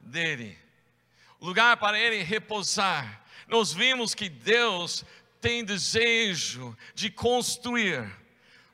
dele, 0.03 0.59
lugar 1.41 1.77
para 1.77 1.99
ele 1.99 2.23
repousar. 2.23 3.23
Nós 3.49 3.73
vimos 3.73 4.15
que 4.15 4.29
Deus 4.29 5.05
tem 5.41 5.65
desejo 5.65 6.77
de 6.95 7.11
construir. 7.11 8.11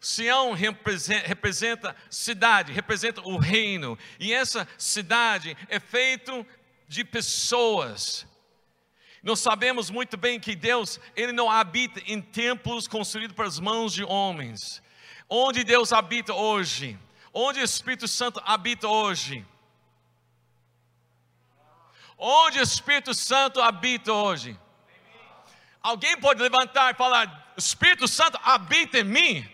Sião 0.01 0.53
representa, 0.53 1.97
cidade, 2.09 2.73
representa 2.73 3.21
o 3.23 3.37
reino, 3.37 3.99
e 4.21 4.33
essa 4.33 4.69
cidade 4.79 5.57
é 5.69 5.81
feita 5.81 6.47
de 6.87 7.05
pessoas. 7.05 8.27
Nós 9.23 9.41
sabemos 9.41 9.91
muito 9.91 10.17
bem 10.17 10.39
que 10.39 10.55
Deus, 10.55 11.01
Ele 11.17 11.33
não 11.33 11.51
habita 11.51 12.01
em 12.07 12.21
templos 12.21 12.87
construídos 12.87 13.35
pelas 13.35 13.59
mãos 13.59 13.93
de 13.93 14.05
homens. 14.05 14.81
Onde 15.29 15.65
Deus 15.65 15.93
habita 15.93 16.33
hoje? 16.33 16.97
Onde 17.35 17.61
o 17.61 17.65
Espírito 17.65 18.07
Santo 18.07 18.41
habita 18.45 18.87
hoje? 18.87 19.45
Onde 22.19 22.59
o 22.59 22.63
Espírito 22.63 23.15
Santo 23.15 23.63
habita 23.63 24.13
hoje? 24.13 24.59
Alguém 25.81 26.17
pode 26.21 26.43
levantar 26.43 26.93
e 26.93 26.97
falar: 26.97 27.53
o 27.57 27.61
Espírito 27.61 28.09
Santo 28.09 28.39
habita 28.43 28.99
em 28.99 29.05
mim? 29.05 29.51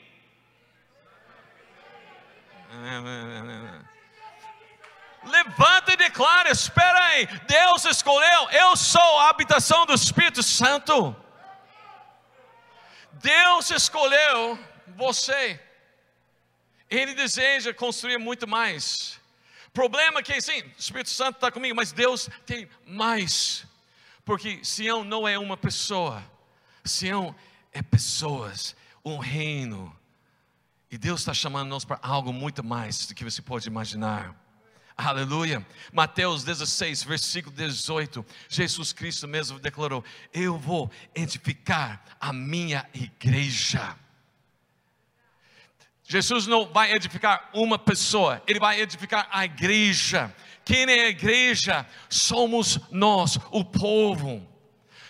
Levanta 5.24 5.92
e 5.92 5.96
declara: 5.96 6.50
espera 6.50 7.04
aí, 7.04 7.26
Deus 7.46 7.84
escolheu, 7.84 8.50
eu 8.50 8.76
sou 8.76 9.18
a 9.20 9.28
habitação 9.28 9.84
do 9.84 9.92
Espírito 9.92 10.42
Santo. 10.42 11.14
Deus 13.12 13.70
escolheu 13.70 14.58
você, 14.88 15.60
Ele 16.90 17.14
deseja 17.14 17.72
construir 17.72 18.18
muito 18.18 18.46
mais. 18.46 19.20
Problema 19.74 20.22
que 20.22 20.40
sim, 20.40 20.62
o 20.62 20.78
Espírito 20.78 21.10
Santo 21.10 21.34
está 21.34 21.50
comigo, 21.50 21.74
mas 21.74 21.90
Deus 21.90 22.30
tem 22.46 22.68
mais. 22.86 23.66
Porque 24.24 24.64
Sião 24.64 25.02
não 25.02 25.26
é 25.26 25.36
uma 25.36 25.56
pessoa, 25.56 26.24
Sião 26.84 27.34
é 27.72 27.82
pessoas, 27.82 28.76
um 29.04 29.18
reino. 29.18 29.94
E 30.92 30.96
Deus 30.96 31.22
está 31.22 31.34
chamando 31.34 31.68
nós 31.68 31.84
para 31.84 31.98
algo 32.00 32.32
muito 32.32 32.62
mais 32.62 33.04
do 33.04 33.16
que 33.16 33.24
você 33.24 33.42
pode 33.42 33.66
imaginar. 33.66 34.32
Aleluia. 34.96 35.66
Mateus 35.92 36.44
16, 36.44 37.02
versículo 37.02 37.54
18. 37.56 38.24
Jesus 38.48 38.92
Cristo 38.92 39.26
mesmo 39.26 39.58
declarou: 39.58 40.04
Eu 40.32 40.56
vou 40.56 40.88
edificar 41.16 42.00
a 42.20 42.32
minha 42.32 42.88
igreja. 42.94 43.96
Jesus 46.06 46.46
não 46.46 46.66
vai 46.66 46.92
edificar 46.92 47.48
uma 47.54 47.78
pessoa, 47.78 48.42
ele 48.46 48.60
vai 48.60 48.80
edificar 48.80 49.26
a 49.30 49.44
igreja. 49.44 50.34
Quem 50.64 50.84
é 50.84 51.06
a 51.06 51.08
igreja? 51.08 51.86
Somos 52.10 52.78
nós, 52.90 53.38
o 53.50 53.64
povo. 53.64 54.46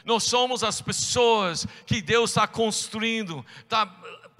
Nós 0.04 0.24
somos 0.24 0.62
as 0.62 0.80
pessoas 0.80 1.66
que 1.86 2.00
Deus 2.00 2.30
está 2.30 2.46
construindo, 2.46 3.44
está 3.60 3.86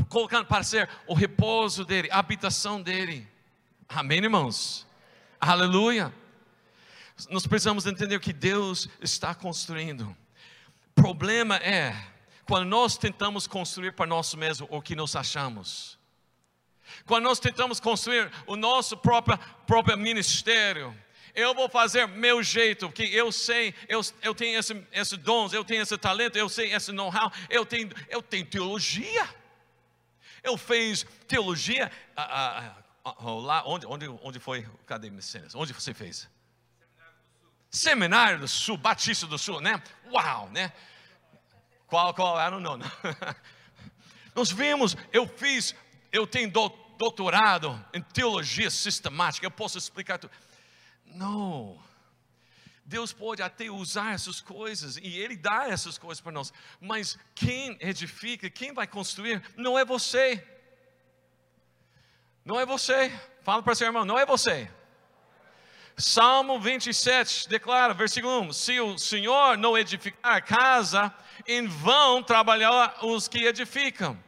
colocando 0.09 0.47
para 0.47 0.63
ser 0.63 0.89
o 1.07 1.15
repouso 1.15 1.85
dele, 1.85 2.09
a 2.11 2.19
habitação 2.19 2.81
dele. 2.81 3.27
Amém, 3.89 4.19
irmãos? 4.19 4.87
Aleluia. 5.41 6.15
Nós 7.31 7.47
precisamos 7.47 7.87
entender 7.87 8.21
que 8.21 8.33
Deus 8.33 8.89
está 9.01 9.35
construindo. 9.35 10.17
Problema 10.95 11.57
é 11.57 11.97
quando 12.47 12.69
nós 12.69 12.97
tentamos 12.97 13.47
construir 13.47 13.93
para 13.93 14.07
nós 14.07 14.35
mesmos 14.35 14.69
o 14.71 14.81
que 14.83 14.95
nós 14.95 15.17
achamos. 15.17 15.99
Quando 17.07 17.25
nós 17.25 17.39
tentamos 17.39 17.81
construir 17.81 18.31
o 18.47 18.57
nosso 18.57 18.97
próprio, 18.97 19.39
próprio 19.67 19.97
ministério, 19.97 20.97
eu 21.35 21.55
vou 21.55 21.69
fazer 21.69 22.07
meu 22.07 22.43
jeito, 22.43 22.89
porque 22.89 23.03
eu 23.03 23.33
sei, 23.33 23.75
eu, 23.89 24.01
eu 24.23 24.35
tenho 24.35 24.59
esse, 24.59 24.87
esse 24.93 25.17
dons, 25.17 25.53
eu 25.53 25.65
tenho 25.65 25.83
esse 25.83 25.99
talento, 25.99 26.37
eu 26.37 26.49
sei 26.49 26.73
esse 26.73 26.93
know-how, 26.93 27.33
eu 27.51 27.67
tenho, 27.67 27.91
eu 28.09 28.23
tenho 28.23 28.47
teologia. 28.47 29.29
Eu 30.43 30.57
fiz 30.59 31.07
teologia, 31.27 31.91
ah, 32.15 32.75
ah, 33.05 33.13
ah, 33.17 33.31
lá, 33.31 33.63
onde, 33.67 33.87
onde, 33.87 34.09
onde 34.23 34.39
foi? 34.39 34.69
Cadê 34.87 35.11
Messias? 35.11 35.55
Onde 35.55 35.73
você 35.73 35.95
fez? 35.95 36.29
Seminário 37.71 38.39
do 38.39 38.47
Sul, 38.47 38.77
Batista 38.77 39.27
do 39.27 39.39
Sul, 39.39 39.61
né? 39.61 39.83
Uau, 40.13 40.49
né? 40.51 40.73
Qual, 41.89 42.15
qual? 42.15 42.37
I 42.39 42.51
don't 42.51 42.63
know. 42.63 42.79
Nós 44.35 44.51
vimos, 44.51 44.97
eu 45.13 45.27
fiz, 45.27 45.75
eu 46.15 46.29
tenho 46.29 46.49
doutorado 46.49 47.85
em 47.93 48.01
teologia 48.01 48.71
sistemática, 48.71 49.45
eu 49.45 49.51
posso 49.51 49.77
explicar 49.77 50.17
tudo. 50.17 50.33
Não. 51.05 51.83
Deus 52.85 53.13
pode 53.13 53.43
até 53.43 53.69
usar 53.69 54.15
essas 54.15 54.41
coisas 54.41 54.97
e 54.97 55.19
Ele 55.19 55.37
dá 55.37 55.67
essas 55.69 55.99
coisas 55.99 56.21
para 56.21 56.31
nós, 56.31 56.53
mas 56.81 57.19
quem 57.35 57.77
edifica, 57.81 58.49
quem 58.49 58.73
vai 58.73 58.87
construir, 58.87 59.43
não 59.57 59.77
é 59.77 59.85
você. 59.85 60.47
Não 62.45 62.61
é 62.61 62.65
você. 62.65 63.13
Fala 63.43 63.61
para 63.61 63.75
seu 63.75 63.89
irmão, 63.89 64.05
não 64.05 64.17
é 64.17 64.25
você. 64.25 64.71
Salmo 65.97 66.61
27 66.61 67.49
declara, 67.49 67.93
versículo 67.93 68.43
1: 68.43 68.53
Se 68.53 68.81
o 68.81 68.99
Senhor 68.99 69.59
não 69.59 69.77
edificar 69.77 70.45
casa, 70.45 71.13
em 71.45 71.67
vão 71.67 72.23
trabalhar 72.23 73.05
os 73.05 73.27
que 73.27 73.45
edificam. 73.45 74.23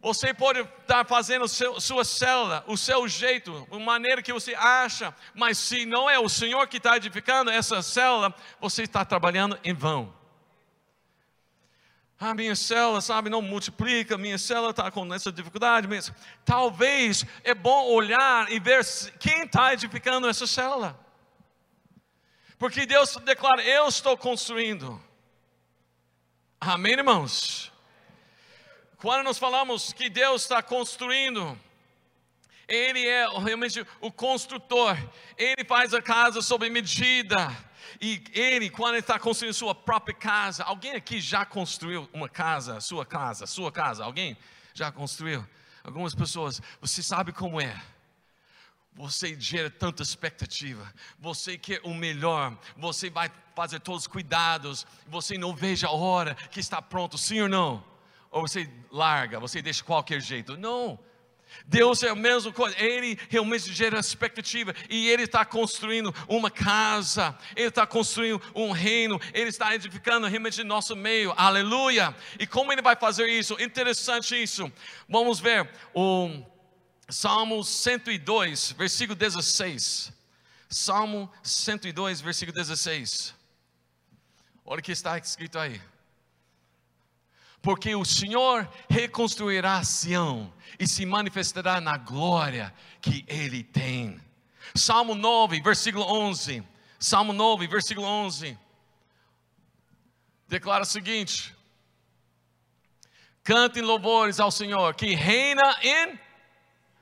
Você 0.00 0.32
pode 0.32 0.60
estar 0.60 1.04
fazendo 1.04 1.46
seu, 1.46 1.78
sua 1.78 2.04
célula, 2.04 2.64
o 2.66 2.76
seu 2.76 3.06
jeito, 3.06 3.68
a 3.70 3.78
maneira 3.78 4.22
que 4.22 4.32
você 4.32 4.54
acha, 4.54 5.14
mas 5.34 5.58
se 5.58 5.84
não 5.84 6.08
é 6.08 6.18
o 6.18 6.28
Senhor 6.28 6.66
que 6.68 6.78
está 6.78 6.96
edificando 6.96 7.50
essa 7.50 7.82
célula, 7.82 8.34
você 8.58 8.82
está 8.82 9.04
trabalhando 9.04 9.58
em 9.62 9.74
vão. 9.74 10.20
Ah, 12.18 12.34
minha 12.34 12.54
célula, 12.54 13.00
sabe, 13.00 13.30
não 13.30 13.40
multiplica, 13.40 14.18
minha 14.18 14.36
célula 14.36 14.70
está 14.70 14.90
com 14.90 15.12
essa 15.12 15.32
dificuldade. 15.32 15.88
Mas 15.88 16.12
talvez 16.44 17.24
é 17.42 17.54
bom 17.54 17.86
olhar 17.86 18.50
e 18.52 18.60
ver 18.60 18.84
quem 19.18 19.44
está 19.44 19.72
edificando 19.72 20.28
essa 20.28 20.46
célula. 20.46 20.98
Porque 22.58 22.84
Deus 22.84 23.16
declara: 23.24 23.62
Eu 23.62 23.88
estou 23.88 24.18
construindo. 24.18 25.02
Amém, 26.60 26.92
irmãos? 26.92 27.69
Quando 29.00 29.24
nós 29.24 29.38
falamos 29.38 29.94
que 29.94 30.10
Deus 30.10 30.42
está 30.42 30.62
construindo, 30.62 31.58
Ele 32.68 33.06
é 33.06 33.26
realmente 33.38 33.84
o 33.98 34.12
construtor, 34.12 34.94
Ele 35.38 35.64
faz 35.66 35.94
a 35.94 36.02
casa 36.02 36.42
sob 36.42 36.68
medida. 36.68 37.50
E 37.98 38.22
ele, 38.34 38.68
quando 38.68 38.94
ele 38.94 39.00
está 39.00 39.18
construindo 39.18 39.54
sua 39.54 39.74
própria 39.74 40.14
casa, 40.14 40.62
alguém 40.64 40.92
aqui 40.92 41.18
já 41.18 41.44
construiu 41.46 42.08
uma 42.12 42.28
casa, 42.28 42.80
sua 42.80 43.06
casa, 43.06 43.46
sua 43.46 43.72
casa? 43.72 44.04
Alguém 44.04 44.36
já 44.74 44.92
construiu? 44.92 45.46
Algumas 45.82 46.14
pessoas, 46.14 46.60
você 46.80 47.02
sabe 47.02 47.32
como 47.32 47.60
é. 47.60 47.82
Você 48.92 49.34
gera 49.40 49.70
tanta 49.70 50.02
expectativa, 50.02 50.92
você 51.18 51.56
quer 51.56 51.80
o 51.84 51.94
melhor, 51.94 52.58
você 52.76 53.08
vai 53.08 53.30
fazer 53.56 53.80
todos 53.80 54.02
os 54.02 54.06
cuidados, 54.06 54.86
você 55.06 55.38
não 55.38 55.54
veja 55.54 55.86
a 55.86 55.92
hora 55.92 56.34
que 56.34 56.60
está 56.60 56.82
pronto, 56.82 57.16
sim 57.16 57.40
ou 57.40 57.48
não? 57.48 57.89
Ou 58.30 58.46
você 58.46 58.70
larga, 58.90 59.40
você 59.40 59.60
deixa 59.60 59.78
de 59.78 59.84
qualquer 59.84 60.20
jeito. 60.20 60.56
Não. 60.56 60.98
Deus 61.66 62.02
é 62.04 62.08
a 62.08 62.14
mesma 62.14 62.52
coisa, 62.52 62.76
Ele 62.78 63.18
realmente 63.28 63.72
gera 63.72 63.98
expectativa 63.98 64.72
e 64.88 65.08
Ele 65.08 65.24
está 65.24 65.44
construindo 65.44 66.14
uma 66.28 66.48
casa, 66.48 67.36
Ele 67.56 67.68
está 67.68 67.84
construindo 67.86 68.40
um 68.54 68.70
reino, 68.70 69.20
Ele 69.34 69.48
está 69.48 69.74
edificando 69.74 70.28
realmente 70.28 70.62
nosso 70.62 70.94
meio, 70.94 71.34
aleluia. 71.36 72.14
E 72.38 72.46
como 72.46 72.72
Ele 72.72 72.82
vai 72.82 72.94
fazer 72.94 73.28
isso? 73.28 73.60
Interessante 73.60 74.40
isso. 74.40 74.70
Vamos 75.08 75.40
ver 75.40 75.68
o 75.92 76.40
Salmo 77.08 77.64
102, 77.64 78.72
versículo 78.72 79.16
16. 79.16 80.12
Salmo 80.68 81.28
102, 81.42 82.20
versículo 82.20 82.56
16. 82.56 83.34
Olha 84.64 84.78
o 84.78 84.82
que 84.82 84.92
está 84.92 85.18
escrito 85.18 85.58
aí 85.58 85.80
porque 87.62 87.94
o 87.94 88.04
Senhor 88.04 88.68
reconstruirá 88.88 89.82
Sião 89.84 90.52
e 90.78 90.86
se 90.86 91.04
manifestará 91.04 91.80
na 91.80 91.96
glória 91.96 92.74
que 93.00 93.24
ele 93.28 93.62
tem. 93.62 94.20
Salmo 94.74 95.14
9, 95.14 95.60
versículo 95.60 96.04
11. 96.04 96.62
Salmo 96.98 97.32
9, 97.32 97.66
versículo 97.66 98.06
11. 98.06 98.58
Declara 100.48 100.82
o 100.82 100.86
seguinte: 100.86 101.54
Cantem 103.42 103.82
louvores 103.82 104.40
ao 104.40 104.50
Senhor, 104.50 104.94
que 104.94 105.14
reina 105.14 105.76
em 105.82 106.18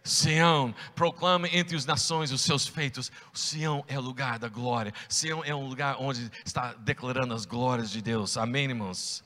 Sião, 0.02 0.74
proclame 0.94 1.48
entre 1.52 1.76
as 1.76 1.84
nações 1.84 2.32
os 2.32 2.40
seus 2.40 2.66
feitos. 2.66 3.12
Sião 3.32 3.84
é 3.86 3.98
o 3.98 4.02
lugar 4.02 4.38
da 4.38 4.48
glória. 4.48 4.92
Sião 5.08 5.44
é 5.44 5.54
um 5.54 5.68
lugar 5.68 5.96
onde 5.98 6.30
está 6.44 6.72
declarando 6.72 7.34
as 7.34 7.44
glórias 7.44 7.90
de 7.90 8.00
Deus. 8.00 8.36
Amém, 8.36 8.64
irmãos? 8.64 9.22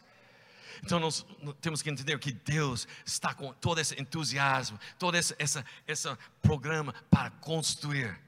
Então 0.82 0.98
nós 0.98 1.24
temos 1.60 1.80
que 1.80 1.90
entender 1.90 2.18
que 2.18 2.32
Deus 2.32 2.88
está 3.06 3.32
com 3.32 3.52
todo 3.52 3.78
esse 3.78 4.00
entusiasmo, 4.00 4.78
todo 4.98 5.16
esse, 5.16 5.34
essa, 5.38 5.64
esse 5.86 6.08
programa 6.40 6.92
para 7.08 7.30
construir. 7.30 8.18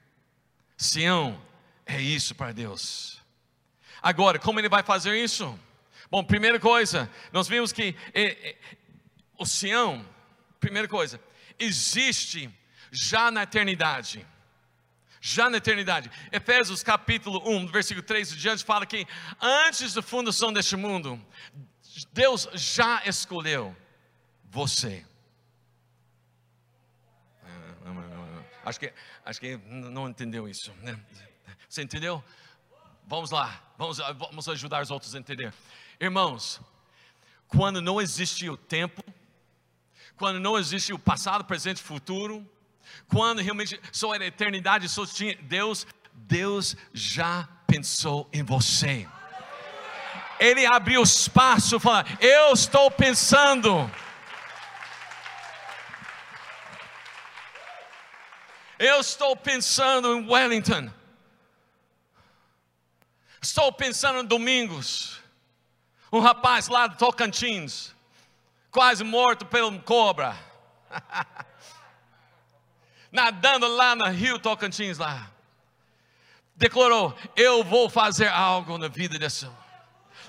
Sião 0.77 1.41
é 1.85 2.01
isso 2.01 2.33
para 2.33 2.53
Deus. 2.53 3.21
Agora, 4.01 4.39
como 4.39 4.59
ele 4.59 4.69
vai 4.69 4.83
fazer 4.83 5.17
isso? 5.21 5.57
Bom, 6.09 6.23
primeira 6.23 6.59
coisa, 6.59 7.09
nós 7.31 7.47
vimos 7.47 7.73
que 7.73 7.95
é, 8.13 8.23
é, 8.23 8.57
o 9.37 9.45
Sião, 9.45 10.05
primeira 10.59 10.87
coisa, 10.87 11.19
existe 11.59 12.49
já 12.91 13.29
na 13.31 13.43
eternidade. 13.43 14.25
Já 15.19 15.49
na 15.49 15.57
eternidade. 15.57 16.09
Efésios 16.31 16.83
capítulo 16.83 17.41
1, 17.49 17.67
versículo 17.67 18.05
3 18.05 18.31
e 18.31 18.35
diante, 18.37 18.63
fala 18.63 18.85
que 18.85 19.07
antes 19.41 19.93
da 19.93 20.01
fundação 20.01 20.53
deste 20.53 20.75
mundo, 20.75 21.19
Deus 22.11 22.49
já 22.53 23.01
escolheu 23.05 23.75
você. 24.43 25.05
Acho 28.65 28.79
que, 28.79 28.93
acho 29.23 29.39
que 29.39 29.57
não 29.57 30.09
entendeu 30.09 30.49
isso. 30.49 30.73
Né? 30.81 30.99
Você 31.69 31.83
entendeu? 31.83 32.23
Vamos 33.07 33.29
lá, 33.29 33.61
vamos, 33.77 33.97
vamos 33.97 34.49
ajudar 34.49 34.81
os 34.81 34.89
outros 34.89 35.13
a 35.13 35.19
entender. 35.19 35.53
Irmãos, 35.99 36.59
quando 37.47 37.79
não 37.79 38.01
existe 38.01 38.49
o 38.49 38.57
tempo, 38.57 39.03
quando 40.17 40.39
não 40.39 40.57
existe 40.57 40.91
o 40.91 40.97
passado, 40.97 41.45
presente 41.45 41.77
e 41.77 41.83
futuro, 41.83 42.49
quando 43.07 43.41
realmente 43.41 43.79
só 43.91 44.15
era 44.15 44.25
eternidade, 44.25 44.89
só 44.89 45.05
tinha 45.05 45.35
Deus, 45.35 45.85
Deus 46.13 46.75
já 46.93 47.47
pensou 47.67 48.27
em 48.33 48.41
você 48.41 49.07
ele 50.39 50.65
abriu 50.65 51.01
espaço, 51.01 51.79
falando: 51.79 52.07
Eu 52.19 52.53
estou 52.53 52.89
pensando. 52.91 53.89
Eu 58.77 58.99
estou 58.99 59.35
pensando 59.35 60.15
em 60.15 60.29
Wellington. 60.29 60.91
Estou 63.41 63.71
pensando 63.71 64.19
em 64.19 64.25
Domingos. 64.25 65.21
Um 66.11 66.19
rapaz 66.19 66.67
lá 66.67 66.87
do 66.87 66.97
Tocantins, 66.97 67.93
quase 68.71 69.03
morto 69.03 69.45
pelo 69.45 69.79
cobra. 69.81 70.35
Nadando 73.11 73.67
lá 73.67 73.95
no 73.95 74.05
rio 74.09 74.39
Tocantins 74.39 74.97
lá. 74.97 75.31
Declarou: 76.55 77.17
Eu 77.35 77.63
vou 77.63 77.89
fazer 77.89 78.27
algo 78.27 78.77
na 78.77 78.87
vida 78.87 79.17
desse 79.17 79.45
homem 79.45 79.64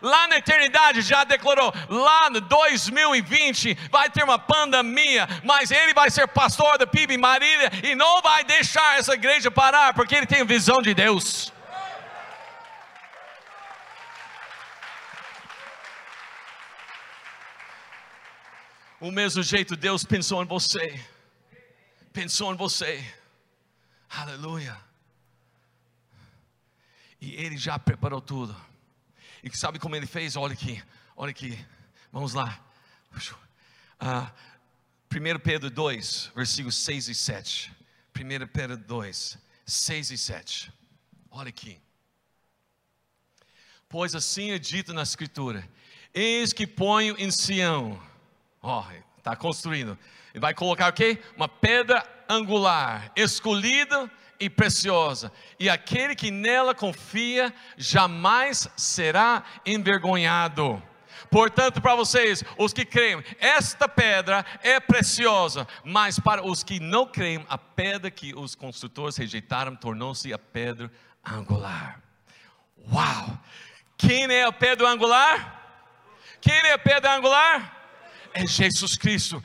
lá 0.02 0.28
na 0.28 0.36
eternidade 0.38 1.02
já 1.02 1.24
declarou, 1.24 1.72
lá 1.88 2.30
no 2.30 2.40
2020 2.40 3.74
vai 3.90 4.10
ter 4.10 4.24
uma 4.24 4.38
pandemia, 4.38 5.28
mas 5.44 5.70
ele 5.70 5.94
vai 5.94 6.10
ser 6.10 6.26
pastor 6.28 6.78
da 6.78 6.86
PIB 6.86 7.16
Marília 7.16 7.70
e 7.82 7.94
não 7.94 8.20
vai 8.22 8.44
deixar 8.44 8.98
essa 8.98 9.14
igreja 9.14 9.50
parar, 9.50 9.94
porque 9.94 10.14
ele 10.14 10.26
tem 10.26 10.44
visão 10.44 10.80
de 10.82 10.94
Deus. 10.94 11.52
O 18.98 19.10
mesmo 19.10 19.42
jeito 19.42 19.76
Deus 19.76 20.04
pensou 20.04 20.42
em 20.42 20.46
você, 20.46 20.98
pensou 22.14 22.52
em 22.52 22.56
você, 22.56 23.04
aleluia, 24.08 24.76
e 27.20 27.34
Ele 27.34 27.56
já 27.56 27.78
preparou 27.78 28.20
tudo. 28.20 28.56
E 29.46 29.56
sabe 29.56 29.78
como 29.78 29.94
ele 29.94 30.08
fez? 30.08 30.34
Olha 30.34 30.54
aqui, 30.54 30.82
olha 31.16 31.30
aqui. 31.30 31.56
Vamos 32.10 32.34
lá. 32.34 32.60
Uh, 34.02 34.28
1 35.08 35.38
Pedro 35.38 35.70
2, 35.70 36.32
versículos 36.34 36.74
6 36.78 37.08
e 37.08 37.14
7. 37.14 37.72
1 38.18 38.48
Pedro 38.48 38.76
2, 38.76 39.38
6 39.64 40.10
e 40.10 40.18
7. 40.18 40.72
Olha 41.30 41.50
aqui. 41.50 41.80
Pois 43.88 44.16
assim 44.16 44.50
é 44.50 44.58
dito 44.58 44.92
na 44.92 45.04
Escritura: 45.04 45.64
Eis 46.12 46.52
que 46.52 46.66
ponho 46.66 47.14
em 47.16 47.30
Sião, 47.30 48.02
ó, 48.60 48.84
oh, 48.84 48.92
está 49.16 49.36
construindo, 49.36 49.96
e 50.34 50.40
vai 50.40 50.54
colocar 50.54 50.88
o 50.88 50.92
quê? 50.92 51.22
Uma 51.36 51.48
pedra 51.48 52.04
angular, 52.28 53.12
escolhida 53.14 54.10
e 54.38 54.50
preciosa, 54.50 55.32
e 55.58 55.68
aquele 55.68 56.14
que 56.14 56.30
nela 56.30 56.74
confia 56.74 57.52
jamais 57.76 58.68
será 58.76 59.42
envergonhado. 59.64 60.82
Portanto, 61.30 61.80
para 61.80 61.94
vocês, 61.94 62.44
os 62.56 62.72
que 62.72 62.84
creem, 62.84 63.22
esta 63.38 63.88
pedra 63.88 64.44
é 64.62 64.78
preciosa, 64.78 65.66
mas 65.84 66.18
para 66.18 66.46
os 66.46 66.62
que 66.62 66.78
não 66.78 67.06
creem, 67.06 67.44
a 67.48 67.58
pedra 67.58 68.10
que 68.10 68.34
os 68.34 68.54
construtores 68.54 69.16
rejeitaram 69.16 69.74
tornou-se 69.74 70.32
a 70.32 70.38
pedra 70.38 70.90
angular. 71.24 72.00
Uau! 72.92 73.38
Quem 73.96 74.24
é 74.26 74.44
a 74.44 74.52
pedra 74.52 74.88
angular? 74.88 75.56
Quem 76.40 76.54
é 76.54 76.72
a 76.72 76.78
pedra 76.78 77.16
angular? 77.16 77.76
É 78.32 78.46
Jesus 78.46 78.96
Cristo. 78.96 79.42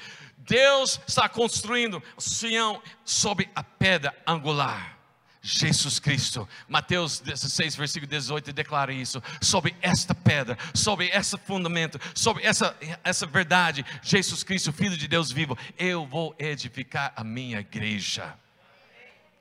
Deus 0.51 0.99
está 1.07 1.29
construindo 1.29 2.03
Sião 2.17 2.83
sobre 3.05 3.49
a 3.55 3.63
pedra 3.63 4.13
angular. 4.27 4.97
Jesus 5.41 5.97
Cristo, 5.97 6.47
Mateus 6.67 7.21
16, 7.21 7.77
versículo 7.77 8.09
18, 8.09 8.51
declara 8.51 8.91
isso: 8.91 9.23
sobre 9.41 9.73
esta 9.81 10.13
pedra, 10.13 10.57
sobre 10.73 11.07
esse 11.07 11.37
fundamento, 11.37 11.97
sobre 12.13 12.43
essa, 12.43 12.75
essa 13.01 13.25
verdade, 13.25 13.85
Jesus 14.03 14.43
Cristo, 14.43 14.73
Filho 14.73 14.97
de 14.97 15.07
Deus 15.07 15.31
vivo, 15.31 15.57
eu 15.79 16.05
vou 16.05 16.35
edificar 16.37 17.13
a 17.15 17.23
minha 17.23 17.61
igreja. 17.61 18.37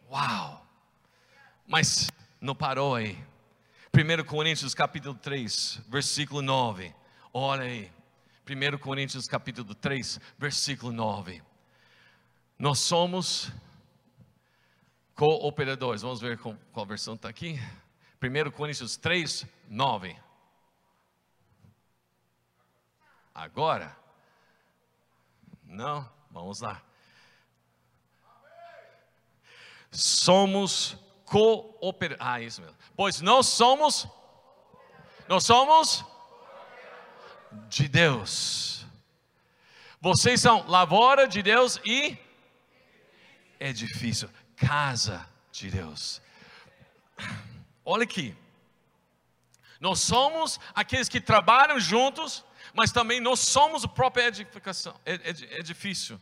Uau! 0.09 0.65
Mas 1.67 2.09
não 2.41 2.55
parou 2.55 2.95
aí. 2.95 3.19
1 3.93 4.25
Coríntios 4.25 4.75
capítulo 4.75 5.17
3, 5.17 5.81
versículo 5.89 6.41
9, 6.41 6.95
olha 7.35 7.65
aí. 7.65 8.00
1 8.51 8.79
Coríntios 8.79 9.29
capítulo 9.29 9.77
3, 9.77 10.21
versículo 10.37 10.91
9. 10.91 11.41
Nós 12.59 12.81
somos 12.81 13.53
cooperadores. 15.15 16.03
Vamos 16.03 16.21
ver 16.21 16.37
qual 16.73 16.85
versão 16.85 17.15
está 17.15 17.29
aqui. 17.29 17.61
1 18.21 18.51
Coríntios 18.51 18.97
3, 18.97 19.47
9. 19.69 20.17
Agora? 23.33 23.97
Não? 25.63 26.11
Vamos 26.33 26.61
lá. 26.61 26.83
Somos 29.93 30.97
cooperadores. 31.25 32.27
Ah, 32.27 32.41
isso 32.41 32.61
mesmo. 32.61 32.77
Pois 32.97 33.21
nós 33.21 33.47
somos. 33.47 34.09
Nós 35.29 35.45
somos 35.45 36.05
de 37.69 37.89
Deus. 37.89 38.87
Vocês 40.01 40.41
são 40.41 40.67
lavoura 40.67 41.29
de 41.29 41.43
Deus 41.43 41.81
e 41.85 42.17
edifício, 43.59 44.31
casa 44.57 45.29
de 45.53 45.71
Deus. 45.71 46.23
Olha 47.85 48.05
aqui. 48.05 48.35
Nós 49.79 50.01
somos 50.01 50.59
aqueles 50.75 51.09
que 51.09 51.21
trabalham 51.21 51.81
juntos, 51.81 52.45
mas 52.75 52.93
também 52.93 53.21
nós 53.21 53.41
somos 53.41 53.85
a 53.85 53.89
própria 53.89 54.27
edificação, 54.29 54.99
edifício. 55.05 56.21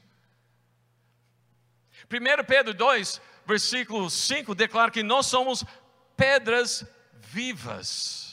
1 2.11 2.45
Pedro 2.45 2.73
2, 2.73 3.21
versículo 3.47 4.09
5, 4.09 4.55
declara 4.55 4.91
que 4.91 5.03
nós 5.03 5.27
somos 5.27 5.64
pedras 6.17 6.87
vivas, 7.21 8.28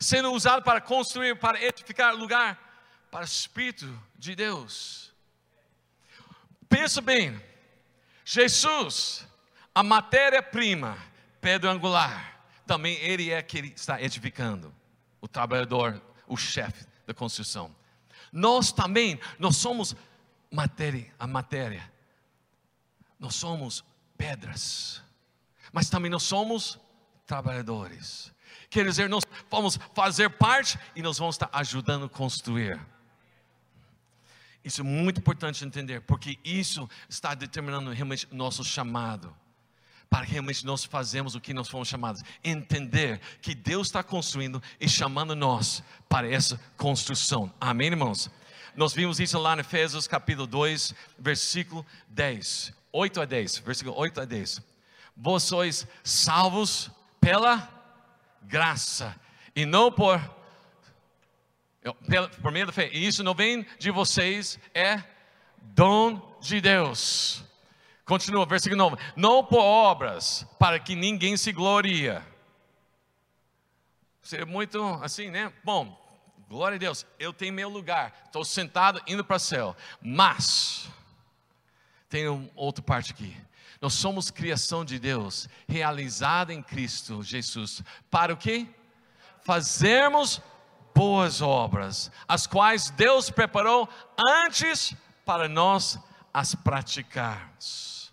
sendo 0.00 0.32
usado 0.32 0.62
para 0.62 0.80
construir, 0.80 1.38
para 1.38 1.62
edificar 1.62 2.14
lugar 2.14 2.58
para 3.10 3.22
o 3.22 3.24
Espírito 3.24 3.86
de 4.18 4.34
Deus. 4.34 5.14
Pensa 6.68 7.00
bem, 7.00 7.40
Jesus, 8.24 9.26
a 9.74 9.82
matéria-prima, 9.82 10.98
pedra 11.40 11.70
angular, 11.70 12.42
também 12.66 12.96
ele 12.96 13.30
é 13.30 13.40
que 13.42 13.58
está 13.76 14.02
edificando, 14.02 14.74
o 15.20 15.28
trabalhador, 15.28 16.00
o 16.26 16.36
chefe 16.36 16.84
da 17.06 17.14
construção. 17.14 17.74
Nós 18.32 18.72
também, 18.72 19.20
nós 19.38 19.56
somos 19.56 19.94
matéria, 20.50 21.12
a 21.18 21.26
matéria. 21.26 21.90
Nós 23.18 23.34
somos 23.34 23.84
pedras, 24.16 25.02
mas 25.72 25.88
também 25.88 26.10
nós 26.10 26.22
somos 26.22 26.78
trabalhadores. 27.26 28.32
Quer 28.70 28.84
dizer, 28.84 29.08
nós 29.08 29.24
vamos 29.50 29.78
fazer 29.94 30.30
parte 30.30 30.78
e 30.94 31.02
nós 31.02 31.18
vamos 31.18 31.36
estar 31.36 31.48
ajudando 31.52 32.06
a 32.06 32.08
construir. 32.08 32.80
Isso 34.64 34.80
é 34.80 34.84
muito 34.84 35.20
importante 35.20 35.64
entender, 35.64 36.00
porque 36.00 36.38
isso 36.44 36.88
está 37.08 37.34
determinando 37.34 37.90
realmente 37.92 38.26
nosso 38.32 38.64
chamado. 38.64 39.32
Para 40.10 40.24
realmente 40.24 40.66
nós 40.66 40.84
fazermos 40.84 41.34
o 41.34 41.40
que 41.40 41.54
nós 41.54 41.68
fomos 41.68 41.88
chamados. 41.88 42.22
Entender 42.42 43.20
que 43.40 43.54
Deus 43.54 43.88
está 43.88 44.02
construindo 44.02 44.62
e 44.80 44.88
chamando 44.88 45.36
nós 45.36 45.82
para 46.08 46.28
essa 46.28 46.60
construção. 46.76 47.52
Amém, 47.60 47.88
irmãos? 47.88 48.30
Nós 48.74 48.92
vimos 48.92 49.20
isso 49.20 49.38
lá 49.38 49.54
em 49.54 49.60
Efésios 49.60 50.06
capítulo 50.06 50.46
2, 50.46 50.94
versículo 51.18 51.86
10. 52.08 52.72
8 52.92 53.20
a 53.20 53.24
10, 53.24 53.58
versículo 53.58 53.96
8 53.96 54.20
a 54.20 54.24
10. 54.24 54.62
Vós 55.16 55.44
sois 55.44 55.86
salvos 56.02 56.90
pela 57.20 57.75
graça 58.46 59.14
e 59.54 59.64
não 59.66 59.90
por 59.90 60.20
por 62.42 62.50
meio 62.50 62.66
da 62.66 62.72
fé. 62.72 62.90
E 62.92 63.06
isso 63.06 63.22
não 63.22 63.34
vem 63.34 63.64
de 63.78 63.90
vocês, 63.90 64.58
é 64.74 65.02
dom 65.60 66.36
de 66.40 66.60
Deus. 66.60 67.44
Continua, 68.04 68.46
versículo 68.46 68.78
9: 68.78 68.96
Não 69.16 69.44
por 69.44 69.60
obras, 69.60 70.46
para 70.58 70.78
que 70.78 70.94
ninguém 70.94 71.36
se 71.36 71.52
gloria. 71.52 72.26
Seria 74.22 74.46
muito 74.46 74.82
assim, 75.02 75.30
né? 75.30 75.52
Bom, 75.62 75.96
glória 76.48 76.76
a 76.76 76.78
Deus, 76.78 77.06
eu 77.18 77.32
tenho 77.32 77.52
meu 77.52 77.68
lugar, 77.68 78.12
estou 78.24 78.44
sentado 78.44 79.00
indo 79.06 79.24
para 79.24 79.36
o 79.36 79.40
céu. 79.40 79.76
Mas, 80.00 80.88
tem 82.08 82.50
outra 82.54 82.82
parte 82.82 83.12
aqui. 83.12 83.36
Nós 83.80 83.94
somos 83.94 84.30
criação 84.30 84.84
de 84.84 84.98
Deus, 84.98 85.48
realizada 85.68 86.52
em 86.52 86.62
Cristo 86.62 87.22
Jesus. 87.22 87.82
Para 88.10 88.32
o 88.32 88.36
quê? 88.36 88.66
Fazermos 89.44 90.40
boas 90.94 91.42
obras, 91.42 92.10
as 92.26 92.46
quais 92.46 92.90
Deus 92.90 93.30
preparou 93.30 93.88
antes 94.44 94.94
para 95.24 95.48
nós 95.48 95.98
as 96.32 96.54
praticarmos. 96.54 98.12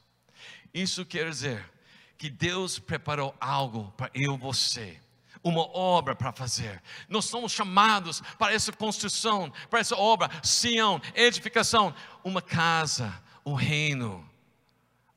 Isso 0.73 1.05
quer 1.05 1.29
dizer 1.29 1.71
que 2.17 2.29
Deus 2.29 2.79
preparou 2.79 3.35
algo 3.39 3.93
para 3.95 4.11
eu 4.13 4.35
e 4.35 4.37
você 4.37 4.99
uma 5.43 5.61
obra 5.77 6.15
para 6.15 6.31
fazer. 6.31 6.81
Nós 7.09 7.25
somos 7.25 7.51
chamados 7.51 8.21
para 8.39 8.53
essa 8.53 8.71
construção, 8.71 9.51
para 9.69 9.79
essa 9.79 9.95
obra, 9.95 10.29
Sião, 10.41 11.01
edificação, 11.13 11.93
uma 12.23 12.41
casa, 12.41 13.13
o 13.43 13.53
reino. 13.53 14.27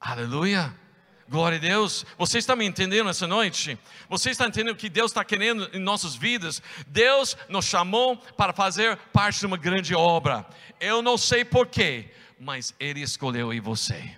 Aleluia. 0.09 0.73
Glória 1.29 1.59
a 1.59 1.61
Deus. 1.61 2.07
Você 2.17 2.39
está 2.39 2.55
me 2.55 2.65
entendendo 2.65 3.11
essa 3.11 3.27
noite? 3.27 3.77
Você 4.09 4.31
está 4.31 4.47
entendendo 4.47 4.75
o 4.75 4.77
que 4.77 4.89
Deus 4.89 5.11
está 5.11 5.25
querendo 5.25 5.69
em 5.73 5.81
nossas 5.81 6.15
vidas? 6.15 6.63
Deus 6.87 7.37
nos 7.49 7.65
chamou 7.65 8.17
para 8.17 8.53
fazer 8.53 8.97
parte 9.13 9.41
de 9.41 9.47
uma 9.47 9.57
grande 9.57 9.97
obra. 9.97 10.47
Eu 10.79 11.03
não 11.03 11.19
sei 11.19 11.45
porquê, 11.45 12.13
mas 12.39 12.73
Ele 12.79 13.01
escolheu 13.01 13.53
em 13.53 13.61
você. 13.61 14.17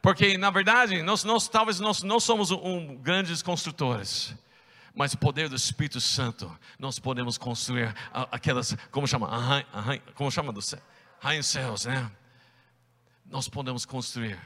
Porque 0.00 0.38
na 0.38 0.48
verdade, 0.48 1.02
nós, 1.02 1.24
nós 1.24 1.46
talvez 1.46 1.78
nós 1.78 2.02
não 2.02 2.18
somos 2.18 2.50
um, 2.50 2.96
grandes 2.96 3.42
construtores, 3.42 4.34
mas 4.94 5.12
o 5.12 5.18
poder 5.18 5.50
do 5.50 5.56
Espírito 5.56 6.00
Santo, 6.00 6.50
nós 6.78 6.98
podemos 6.98 7.36
construir 7.36 7.94
aquelas, 8.32 8.74
como 8.90 9.06
chama, 9.06 9.28
como 10.14 10.30
chama 10.30 10.54
do 10.54 10.62
céu, 10.62 10.80
céus, 11.42 11.84
né? 11.84 12.10
Nós 13.30 13.46
podemos 13.46 13.84
construir 13.84 14.40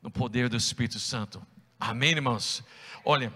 no 0.00 0.10
poder 0.10 0.48
do 0.48 0.56
Espírito 0.56 1.00
Santo. 1.00 1.44
Amém, 1.78 2.12
irmãos? 2.12 2.62
Olha, 3.04 3.32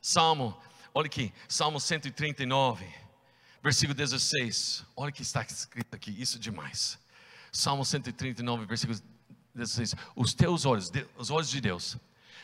Salmo, 0.00 0.54
olha 0.92 1.06
aqui, 1.06 1.32
Salmo 1.48 1.80
139, 1.80 2.86
versículo 3.62 3.94
16. 3.94 4.84
Olha 4.94 5.08
o 5.08 5.12
que 5.12 5.22
está 5.22 5.42
escrito 5.42 5.94
aqui, 5.94 6.10
isso 6.10 6.36
é 6.36 6.40
demais. 6.40 6.98
Salmo 7.50 7.82
139, 7.82 8.66
versículo 8.66 8.98
16. 9.54 9.94
Os 10.14 10.34
teus 10.34 10.66
olhos, 10.66 10.92
os 11.16 11.30
olhos 11.30 11.48
de 11.48 11.60
Deus, 11.60 11.96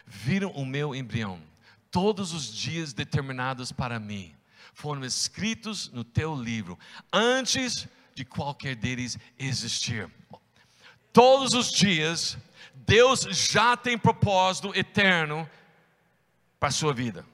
viram 0.07 0.51
o 0.53 0.65
meu 0.65 0.95
embrião, 0.95 1.43
todos 1.91 2.33
os 2.33 2.51
dias 2.51 2.95
determinados 2.95 3.71
para 3.71 4.01
mim, 4.01 4.35
foram 4.73 5.05
escritos 5.05 5.91
no 5.93 6.05
teu 6.05 6.35
livro, 6.35 6.79
antes 7.13 7.87
de 8.15 8.25
qualquer 8.25 8.75
deles 8.75 9.19
existir. 9.39 10.11
Todos 11.13 11.55
os 11.55 11.71
dias 11.71 12.39
Deus 12.89 13.21
já 13.21 13.77
tem 13.77 13.99
propósito 13.99 14.75
eterno 14.75 15.49
para 16.59 16.71
a 16.71 16.73
sua 16.73 16.95
vida. 16.95 17.25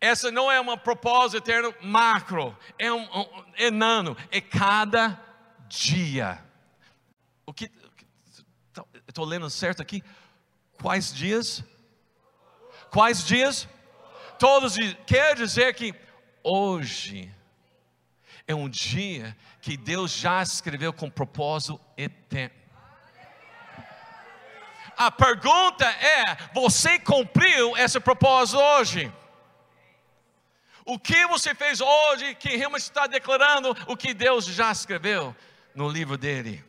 Essa 0.00 0.32
não 0.32 0.50
é 0.50 0.60
uma 0.60 0.76
propósito 0.76 1.36
eterno 1.38 1.72
macro, 1.80 2.56
é 2.76 2.92
um, 2.92 3.02
um 3.02 3.26
enano, 3.56 4.16
é 4.32 4.40
cada 4.40 5.18
dia. 5.68 6.44
O 7.46 7.54
que 7.54 7.70
estou 9.06 9.24
lendo 9.24 9.48
certo 9.48 9.80
aqui? 9.80 10.02
Quais 10.82 11.14
dias? 11.14 11.62
Quais 12.90 13.24
dias? 13.24 13.68
Todos 14.40 14.72
os 14.72 14.78
dias. 14.78 14.96
Quer 15.06 15.36
dizer 15.36 15.72
que 15.74 15.94
hoje 16.42 17.32
é 18.46 18.54
um 18.54 18.68
dia 18.68 19.36
que 19.64 19.78
Deus 19.78 20.10
já 20.10 20.42
escreveu 20.42 20.92
com 20.92 21.08
propósito 21.08 21.80
eterno. 21.96 22.54
A 24.94 25.10
pergunta 25.10 25.86
é: 25.86 26.36
você 26.52 26.98
cumpriu 26.98 27.74
esse 27.78 27.98
propósito 27.98 28.58
hoje? 28.58 29.10
O 30.84 30.98
que 30.98 31.26
você 31.28 31.54
fez 31.54 31.80
hoje 31.80 32.34
que 32.34 32.56
realmente 32.56 32.82
está 32.82 33.06
declarando 33.06 33.74
o 33.86 33.96
que 33.96 34.12
Deus 34.12 34.44
já 34.44 34.70
escreveu 34.70 35.34
no 35.74 35.88
livro 35.88 36.18
dele? 36.18 36.62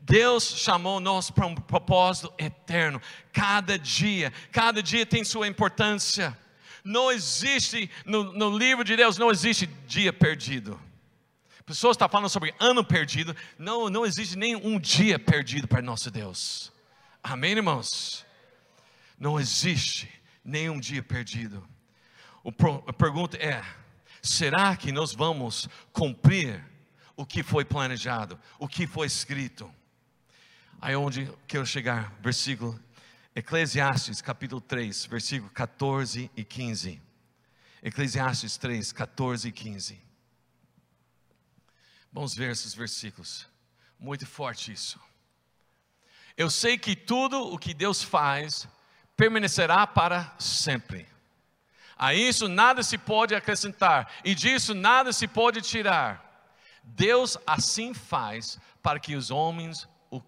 Deus 0.00 0.44
chamou 0.44 0.98
nós 0.98 1.30
para 1.30 1.46
um 1.46 1.54
propósito 1.54 2.32
eterno. 2.38 3.02
Cada 3.34 3.78
dia, 3.78 4.32
cada 4.50 4.82
dia 4.82 5.04
tem 5.04 5.22
sua 5.24 5.46
importância. 5.46 6.36
Não 6.82 7.12
existe, 7.12 7.90
no, 8.06 8.32
no 8.32 8.56
livro 8.56 8.82
de 8.82 8.96
Deus, 8.96 9.18
não 9.18 9.30
existe 9.30 9.66
dia 9.86 10.10
perdido. 10.10 10.80
Pessoas 11.64 11.94
estão 11.94 12.08
falando 12.08 12.28
sobre 12.28 12.54
ano 12.58 12.84
perdido. 12.84 13.36
Não, 13.58 13.88
não 13.88 14.04
existe 14.04 14.36
nenhum 14.36 14.78
dia 14.78 15.18
perdido 15.18 15.68
para 15.68 15.80
nosso 15.80 16.10
Deus. 16.10 16.72
Amém, 17.22 17.52
irmãos? 17.52 18.26
Não 19.18 19.38
existe 19.38 20.10
nenhum 20.44 20.80
dia 20.80 21.02
perdido. 21.02 21.66
A 22.86 22.92
pergunta 22.92 23.36
é: 23.36 23.62
será 24.20 24.76
que 24.76 24.90
nós 24.90 25.14
vamos 25.14 25.68
cumprir 25.92 26.64
o 27.16 27.24
que 27.24 27.42
foi 27.42 27.64
planejado, 27.64 28.38
o 28.58 28.66
que 28.66 28.86
foi 28.86 29.06
escrito? 29.06 29.72
Aí 30.80 30.96
onde 30.96 31.32
quero 31.46 31.64
chegar, 31.64 32.12
versículo 32.20 32.78
Eclesiastes 33.34 34.20
capítulo 34.20 34.60
3, 34.60 35.06
versículo 35.06 35.50
14 35.52 36.30
e 36.36 36.44
15. 36.44 37.00
Eclesiastes 37.82 38.56
3, 38.56 38.92
14 38.92 39.48
e 39.48 39.52
15. 39.52 40.11
Vamos 42.12 42.34
ver 42.34 42.50
esses 42.50 42.74
versículos. 42.74 43.46
Muito 43.98 44.26
forte 44.26 44.72
isso. 44.72 45.00
Eu 46.36 46.50
sei 46.50 46.76
que 46.76 46.94
tudo 46.94 47.40
o 47.40 47.58
que 47.58 47.72
Deus 47.72 48.02
faz 48.02 48.68
permanecerá 49.16 49.86
para 49.86 50.34
sempre. 50.38 51.06
A 51.96 52.14
isso 52.14 52.48
nada 52.48 52.82
se 52.82 52.98
pode 52.98 53.34
acrescentar, 53.34 54.10
e 54.24 54.34
disso 54.34 54.74
nada 54.74 55.12
se 55.12 55.28
pode 55.28 55.62
tirar. 55.62 56.50
Deus 56.82 57.38
assim 57.46 57.94
faz 57.94 58.58
para 58.82 58.98
que 58.98 59.14
os 59.14 59.30
homens 59.30 59.88
o 60.10 60.20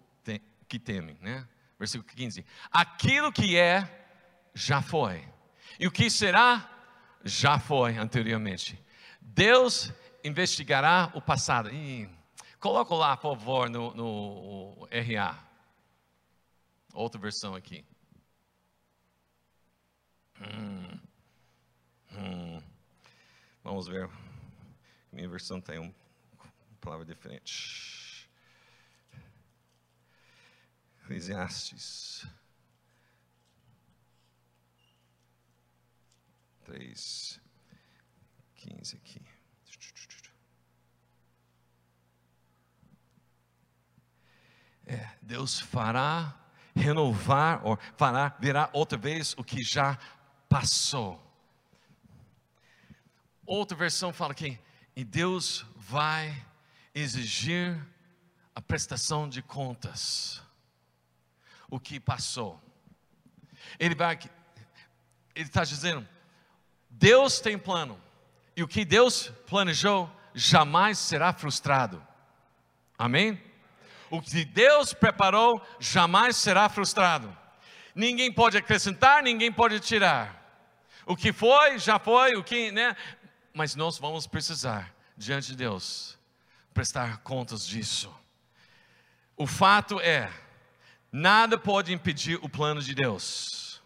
que 0.67 0.79
temem, 0.79 1.17
né? 1.21 1.45
Versículo 1.77 2.09
15. 2.15 2.45
Aquilo 2.71 3.31
que 3.31 3.57
é, 3.57 4.07
já 4.53 4.81
foi. 4.81 5.27
E 5.77 5.85
o 5.85 5.91
que 5.91 6.09
será, 6.09 6.69
já 7.23 7.59
foi 7.59 7.97
anteriormente. 7.97 8.79
Deus 9.19 9.91
investigará 10.25 11.11
o 11.13 11.21
passado. 11.21 11.69
Ih, 11.71 12.09
Coloca 12.65 12.95
lá, 12.95 13.15
por 13.15 13.37
favor, 13.37 13.69
no, 13.69 13.93
no 13.93 14.87
RA. 14.89 15.37
Outra 16.95 17.21
versão 17.21 17.53
aqui. 17.53 17.85
Hum, 20.41 20.99
hum. 22.11 22.61
Vamos 23.63 23.87
ver. 23.87 24.09
Minha 25.11 25.29
versão 25.29 25.61
tem 25.61 25.77
uma 25.77 25.93
palavra 26.81 27.05
diferente. 27.05 28.27
Eclesiastes. 31.03 32.27
3, 36.63 37.39
15 38.55 38.95
aqui. 38.95 39.34
É, 44.85 45.09
Deus 45.21 45.59
fará 45.59 46.33
renovar, 46.75 47.61
ou 47.63 47.77
fará, 47.95 48.35
verá 48.39 48.69
outra 48.73 48.97
vez 48.97 49.33
o 49.37 49.43
que 49.43 49.63
já 49.63 49.97
passou. 50.49 51.21
Outra 53.45 53.77
versão 53.77 54.11
fala 54.11 54.33
que, 54.33 54.59
e 54.95 55.03
Deus 55.03 55.65
vai 55.75 56.45
exigir 56.93 57.79
a 58.53 58.61
prestação 58.61 59.27
de 59.27 59.41
contas, 59.41 60.41
o 61.69 61.79
que 61.79 61.99
passou. 61.99 62.61
Ele 63.79 63.95
vai, 63.95 64.19
ele 65.35 65.47
está 65.47 65.63
dizendo, 65.63 66.07
Deus 66.89 67.39
tem 67.39 67.57
plano, 67.57 67.99
e 68.55 68.63
o 68.63 68.67
que 68.67 68.85
Deus 68.85 69.29
planejou 69.47 70.09
jamais 70.33 70.97
será 70.97 71.33
frustrado. 71.33 72.05
Amém? 72.97 73.41
O 74.09 74.21
que 74.21 74.45
Deus 74.45 74.93
preparou 74.93 75.61
jamais 75.79 76.37
será 76.37 76.69
frustrado. 76.69 77.35
Ninguém 77.93 78.31
pode 78.31 78.57
acrescentar, 78.57 79.23
ninguém 79.23 79.51
pode 79.51 79.79
tirar. 79.79 80.43
O 81.05 81.15
que 81.15 81.31
foi, 81.31 81.79
já 81.79 81.99
foi, 81.99 82.35
o 82.35 82.43
que, 82.43 82.71
né? 82.71 82.95
Mas 83.53 83.75
nós 83.75 83.97
vamos 83.97 84.27
precisar, 84.27 84.93
diante 85.15 85.47
de 85.47 85.55
Deus, 85.55 86.17
prestar 86.73 87.19
contas 87.19 87.65
disso. 87.65 88.13
O 89.37 89.47
fato 89.47 89.99
é, 89.99 90.29
nada 91.11 91.57
pode 91.57 91.93
impedir 91.93 92.39
o 92.41 92.49
plano 92.49 92.81
de 92.81 92.93
Deus. 92.93 93.81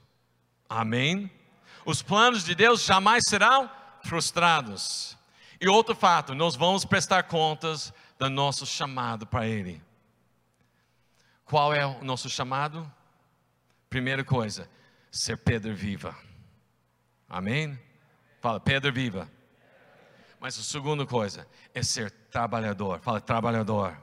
Amém? 0.67 1.31
Os 1.85 2.01
planos 2.01 2.43
de 2.43 2.55
Deus 2.55 2.83
jamais 2.83 3.23
serão 3.27 3.69
frustrados. 4.03 5.17
E 5.61 5.67
outro 5.67 5.95
fato, 5.95 6.33
nós 6.33 6.55
vamos 6.55 6.85
prestar 6.85 7.23
contas 7.23 7.93
do 8.17 8.29
nosso 8.29 8.65
chamado 8.65 9.25
para 9.25 9.47
Ele. 9.47 9.81
Qual 11.49 11.73
é 11.73 11.83
o 11.83 12.03
nosso 12.03 12.29
chamado? 12.29 12.89
Primeira 13.89 14.23
coisa, 14.23 14.69
ser 15.09 15.35
pedra 15.35 15.73
viva. 15.73 16.15
Amém? 17.27 17.77
Fala, 18.39 18.59
pedra 18.59 18.91
viva. 18.91 19.27
Mas 20.39 20.59
a 20.59 20.61
segunda 20.61 21.07
coisa 21.07 21.47
é 21.73 21.81
ser 21.81 22.11
trabalhador. 22.29 22.99
Fala, 22.99 23.19
trabalhador. 23.19 23.99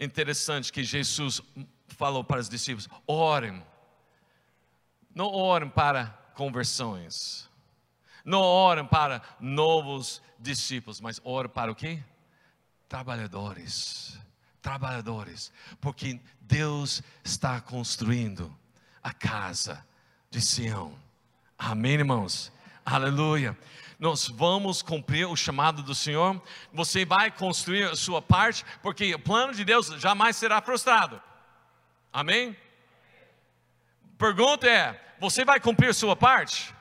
Interessante 0.00 0.72
que 0.72 0.82
Jesus 0.82 1.42
falou 1.88 2.24
para 2.24 2.40
os 2.40 2.48
discípulos: 2.48 2.88
orem. 3.06 3.62
Não 5.14 5.26
orem 5.26 5.68
para 5.68 6.06
conversões. 6.34 7.50
Não 8.24 8.40
orem 8.40 8.86
para 8.86 9.20
novos 9.38 10.22
discípulos, 10.38 11.02
mas 11.02 11.20
orem 11.22 11.50
para 11.50 11.70
o 11.70 11.74
quê? 11.74 12.02
Trabalhadores 12.88 14.18
trabalhadores, 14.68 15.50
porque 15.80 16.20
Deus 16.42 17.02
está 17.24 17.58
construindo 17.58 18.54
a 19.02 19.14
casa 19.14 19.82
de 20.30 20.42
Sião. 20.42 20.94
Amém, 21.58 21.92
irmãos? 21.94 22.52
Aleluia. 22.84 23.56
Nós 23.98 24.28
vamos 24.28 24.82
cumprir 24.82 25.26
o 25.26 25.34
chamado 25.34 25.82
do 25.82 25.94
Senhor. 25.94 26.38
Você 26.70 27.06
vai 27.06 27.30
construir 27.30 27.84
a 27.84 27.96
sua 27.96 28.20
parte, 28.20 28.62
porque 28.82 29.14
o 29.14 29.18
plano 29.18 29.54
de 29.54 29.64
Deus 29.64 29.86
jamais 29.98 30.36
será 30.36 30.60
frustrado. 30.60 31.18
Amém? 32.12 32.54
Pergunta 34.18 34.68
é: 34.68 35.14
você 35.18 35.46
vai 35.46 35.58
cumprir 35.58 35.88
a 35.88 35.94
sua 35.94 36.14
parte? 36.14 36.74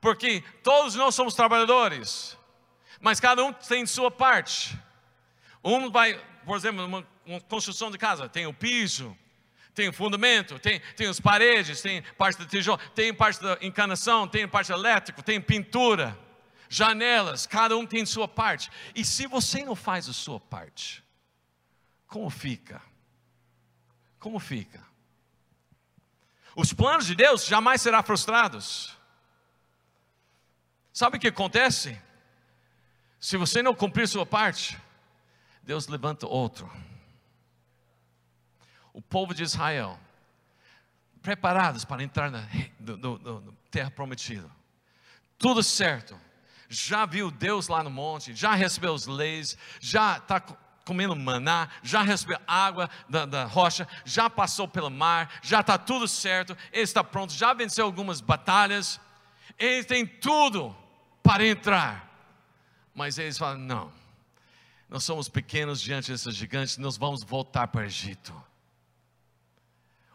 Porque 0.00 0.42
todos 0.64 0.96
nós 0.96 1.14
somos 1.14 1.34
trabalhadores, 1.34 2.36
mas 3.00 3.20
cada 3.20 3.44
um 3.44 3.52
tem 3.52 3.86
sua 3.86 4.10
parte. 4.10 4.76
Um 5.62 5.92
vai 5.92 6.20
por 6.48 6.56
exemplo, 6.56 6.82
uma, 6.82 7.06
uma 7.26 7.40
construção 7.42 7.90
de 7.90 7.98
casa, 7.98 8.26
tem 8.26 8.46
o 8.46 8.54
piso, 8.54 9.14
tem 9.74 9.86
o 9.86 9.92
fundamento, 9.92 10.58
tem, 10.58 10.80
tem 10.96 11.06
as 11.06 11.20
paredes, 11.20 11.82
tem 11.82 12.02
parte 12.16 12.38
da 12.38 12.46
tijolo, 12.46 12.78
tem 12.94 13.12
parte 13.12 13.38
da 13.42 13.58
encanação, 13.60 14.26
tem 14.26 14.48
parte 14.48 14.72
elétrica, 14.72 15.22
tem 15.22 15.42
pintura, 15.42 16.18
janelas, 16.66 17.46
cada 17.46 17.76
um 17.76 17.84
tem 17.84 18.06
sua 18.06 18.26
parte. 18.26 18.70
E 18.94 19.04
se 19.04 19.26
você 19.26 19.62
não 19.62 19.76
faz 19.76 20.08
a 20.08 20.14
sua 20.14 20.40
parte, 20.40 21.04
como 22.06 22.30
fica? 22.30 22.80
Como 24.18 24.40
fica? 24.40 24.82
Os 26.56 26.72
planos 26.72 27.06
de 27.06 27.14
Deus 27.14 27.44
jamais 27.44 27.82
serão 27.82 28.02
frustrados. 28.02 28.96
Sabe 30.94 31.18
o 31.18 31.20
que 31.20 31.28
acontece? 31.28 32.00
Se 33.20 33.36
você 33.36 33.62
não 33.62 33.74
cumprir 33.74 34.08
sua 34.08 34.24
parte, 34.24 34.78
Deus 35.68 35.86
levanta 35.86 36.26
outro. 36.26 36.72
O 38.90 39.02
povo 39.02 39.34
de 39.34 39.42
Israel, 39.42 40.00
preparados 41.20 41.84
para 41.84 42.02
entrar 42.02 42.30
na 42.30 42.48
do, 42.80 42.96
do, 42.96 43.18
do, 43.18 43.52
terra 43.70 43.90
prometida, 43.90 44.50
tudo 45.36 45.62
certo, 45.62 46.18
já 46.70 47.04
viu 47.04 47.30
Deus 47.30 47.68
lá 47.68 47.82
no 47.82 47.90
monte, 47.90 48.34
já 48.34 48.54
recebeu 48.54 48.94
as 48.94 49.06
leis, 49.06 49.58
já 49.78 50.16
está 50.16 50.40
comendo 50.86 51.14
maná, 51.14 51.68
já 51.82 52.00
recebeu 52.00 52.40
água 52.46 52.88
da, 53.06 53.26
da, 53.26 53.44
rocha, 53.44 53.86
já 54.06 54.30
passou 54.30 54.66
pelo 54.66 54.88
mar, 54.88 55.38
já 55.42 55.60
está 55.60 55.76
tudo 55.76 56.08
certo, 56.08 56.56
ele 56.72 56.84
está 56.84 57.04
pronto, 57.04 57.30
já 57.34 57.52
venceu 57.52 57.84
algumas 57.84 58.22
batalhas, 58.22 58.98
ele 59.58 59.84
tem 59.84 60.06
tudo 60.06 60.74
para 61.22 61.46
entrar, 61.46 62.08
mas 62.94 63.18
eles 63.18 63.36
falam: 63.36 63.58
não, 63.58 63.97
nós 64.88 65.04
somos 65.04 65.28
pequenos 65.28 65.80
diante 65.80 66.10
desses 66.10 66.34
gigantes, 66.34 66.78
nós 66.78 66.96
vamos 66.96 67.22
voltar 67.22 67.68
para 67.68 67.82
o 67.82 67.84
Egito. 67.84 68.34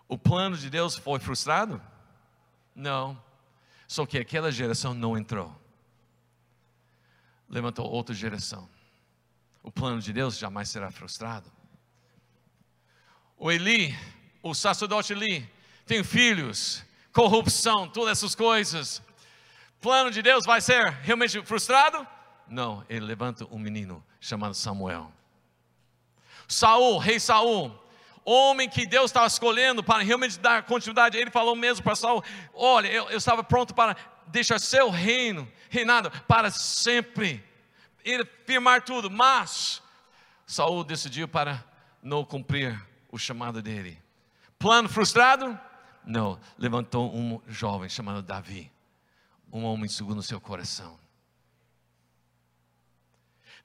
O 0.07 0.17
plano 0.17 0.57
de 0.57 0.69
Deus 0.69 0.95
foi 0.95 1.19
frustrado? 1.19 1.81
Não. 2.75 3.21
Só 3.87 4.05
que 4.05 4.17
aquela 4.17 4.51
geração 4.51 4.93
não 4.93 5.15
entrou. 5.17 5.55
Levantou 7.47 7.89
outra 7.89 8.15
geração. 8.15 8.67
O 9.61 9.71
plano 9.71 10.01
de 10.01 10.11
Deus 10.11 10.37
jamais 10.37 10.69
será 10.69 10.91
frustrado. 10.91 11.51
O 13.37 13.51
Eli, 13.51 13.95
o 14.41 14.55
sacerdote 14.55 15.13
Eli, 15.13 15.47
tem 15.85 16.03
filhos, 16.03 16.83
corrupção, 17.11 17.87
todas 17.87 18.17
essas 18.17 18.33
coisas. 18.33 18.99
O 19.77 19.81
plano 19.81 20.09
de 20.09 20.21
Deus 20.21 20.45
vai 20.45 20.61
ser 20.61 20.89
realmente 21.03 21.41
frustrado? 21.45 22.07
Não, 22.47 22.85
ele 22.89 23.05
levanta 23.05 23.45
um 23.51 23.57
menino 23.57 24.03
chamado 24.19 24.53
Samuel. 24.53 25.11
Saul, 26.47 26.97
rei 26.97 27.19
Saul, 27.19 27.77
homem 28.25 28.69
que 28.69 28.85
Deus 28.85 29.05
estava 29.05 29.27
escolhendo 29.27 29.83
para 29.83 30.03
realmente 30.03 30.39
dar 30.39 30.63
continuidade, 30.63 31.17
ele 31.17 31.31
falou 31.31 31.55
mesmo 31.55 31.83
para 31.83 31.95
Saul: 31.95 32.23
Olha, 32.53 32.87
eu, 32.87 33.09
eu 33.09 33.17
estava 33.17 33.43
pronto 33.43 33.73
para 33.73 33.95
deixar 34.27 34.59
seu 34.59 34.89
reino, 34.89 35.49
reinado 35.69 36.11
para 36.27 36.51
sempre, 36.51 37.43
ele 38.03 38.25
firmar 38.45 38.83
tudo, 38.83 39.09
mas 39.09 39.81
Saul 40.45 40.83
decidiu 40.83 41.27
para 41.27 41.63
não 42.01 42.23
cumprir 42.23 42.79
o 43.11 43.17
chamado 43.17 43.61
dele. 43.61 44.01
Plano 44.59 44.89
frustrado? 44.89 45.59
Não, 46.05 46.39
levantou 46.57 47.13
um 47.15 47.41
jovem 47.47 47.87
chamado 47.87 48.21
Davi, 48.21 48.71
um 49.51 49.63
homem 49.63 49.87
segundo 49.87 50.19
o 50.19 50.23
seu 50.23 50.39
coração. 50.39 51.02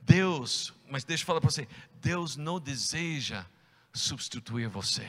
Deus, 0.01 0.73
mas 0.89 1.05
deixa 1.05 1.23
eu 1.23 1.27
falar 1.27 1.41
para 1.41 1.51
você: 1.51 1.69
Deus 2.01 2.37
não 2.37 2.61
deseja 2.61 3.45
substituir 3.93 4.69
você. 4.69 5.09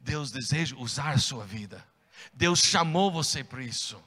Deus 0.00 0.30
deseja 0.30 0.76
usar 0.76 1.12
a 1.12 1.18
sua 1.18 1.44
vida. 1.44 1.84
Deus 2.32 2.60
chamou 2.60 3.10
você 3.10 3.42
para 3.42 3.62
isso. 3.62 4.02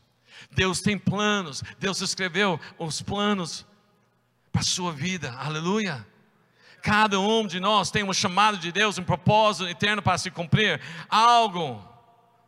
Deus 0.52 0.82
tem 0.82 0.98
planos. 0.98 1.64
Deus 1.80 2.02
escreveu 2.02 2.60
os 2.78 3.02
planos 3.02 3.66
para 4.52 4.62
a 4.62 4.66
sua 4.66 4.94
vida. 4.94 5.32
Aleluia. 5.34 6.06
Cada 6.82 7.20
um 7.20 7.48
de 7.48 7.60
nós 7.60 7.92
tem 7.92 8.04
um 8.04 8.14
chamado 8.14 8.58
de 8.58 8.72
Deus, 8.72 8.98
um 8.98 9.04
propósito 9.04 9.68
eterno 9.68 10.02
para 10.02 10.18
se 10.18 10.30
cumprir. 10.30 10.80
Algo 11.10 11.84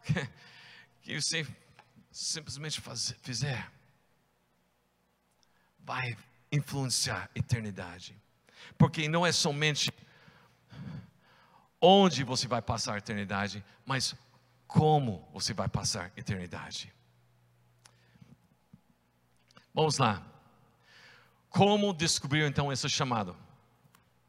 que 1.01 1.19
você 1.19 1.45
simplesmente 2.11 2.81
fizer, 3.21 3.71
vai 5.79 6.15
influenciar 6.51 7.29
a 7.35 7.39
eternidade. 7.39 8.15
Porque 8.77 9.07
não 9.07 9.25
é 9.25 9.31
somente 9.31 9.91
onde 11.81 12.23
você 12.23 12.47
vai 12.47 12.61
passar 12.61 12.95
a 12.95 12.97
eternidade, 12.97 13.63
mas 13.85 14.15
como 14.67 15.27
você 15.33 15.53
vai 15.53 15.67
passar 15.67 16.11
a 16.15 16.19
eternidade. 16.19 16.93
Vamos 19.73 19.97
lá. 19.97 20.25
Como 21.49 21.93
descobrir 21.93 22.45
então 22.45 22.71
esse 22.71 22.87
chamado? 22.89 23.35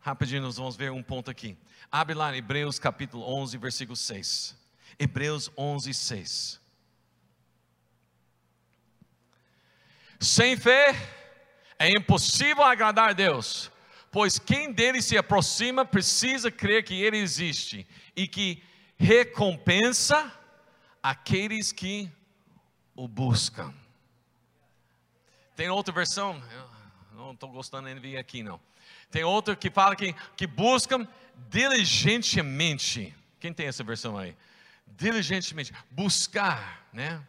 Rapidinho, 0.00 0.42
nós 0.42 0.56
vamos 0.56 0.76
ver 0.76 0.90
um 0.90 1.02
ponto 1.02 1.30
aqui. 1.30 1.58
Abre 1.92 2.14
lá 2.14 2.34
Hebreus 2.34 2.78
capítulo 2.78 3.24
11, 3.24 3.58
versículo 3.58 3.96
6. 3.96 4.56
Hebreus 4.98 5.50
11, 5.56 5.92
6. 5.92 6.60
Sem 10.18 10.56
fé 10.56 10.94
é 11.80 11.88
impossível 11.88 12.62
agradar 12.62 13.08
a 13.08 13.12
Deus, 13.14 13.72
pois 14.12 14.38
quem 14.38 14.70
dele 14.70 15.00
se 15.00 15.16
aproxima 15.16 15.82
precisa 15.82 16.50
crer 16.50 16.84
que 16.84 17.00
ele 17.02 17.16
existe 17.16 17.86
e 18.14 18.28
que 18.28 18.62
recompensa 18.98 20.30
aqueles 21.02 21.72
que 21.72 22.12
o 22.94 23.08
buscam. 23.08 23.72
Tem 25.56 25.70
outra 25.70 25.94
versão, 25.94 26.42
não 27.14 27.32
estou 27.32 27.48
gostando 27.48 27.88
de 27.88 27.98
vir 27.98 28.18
aqui 28.18 28.42
não. 28.42 28.60
Tem 29.10 29.24
outra 29.24 29.56
que 29.56 29.70
fala 29.70 29.96
que, 29.96 30.14
que 30.36 30.46
buscam 30.46 31.08
diligentemente. 31.48 33.14
Quem 33.40 33.54
tem 33.54 33.66
essa 33.66 33.82
versão 33.82 34.18
aí? 34.18 34.36
Diligentemente, 34.86 35.72
buscar, 35.90 36.86
né? 36.92 37.26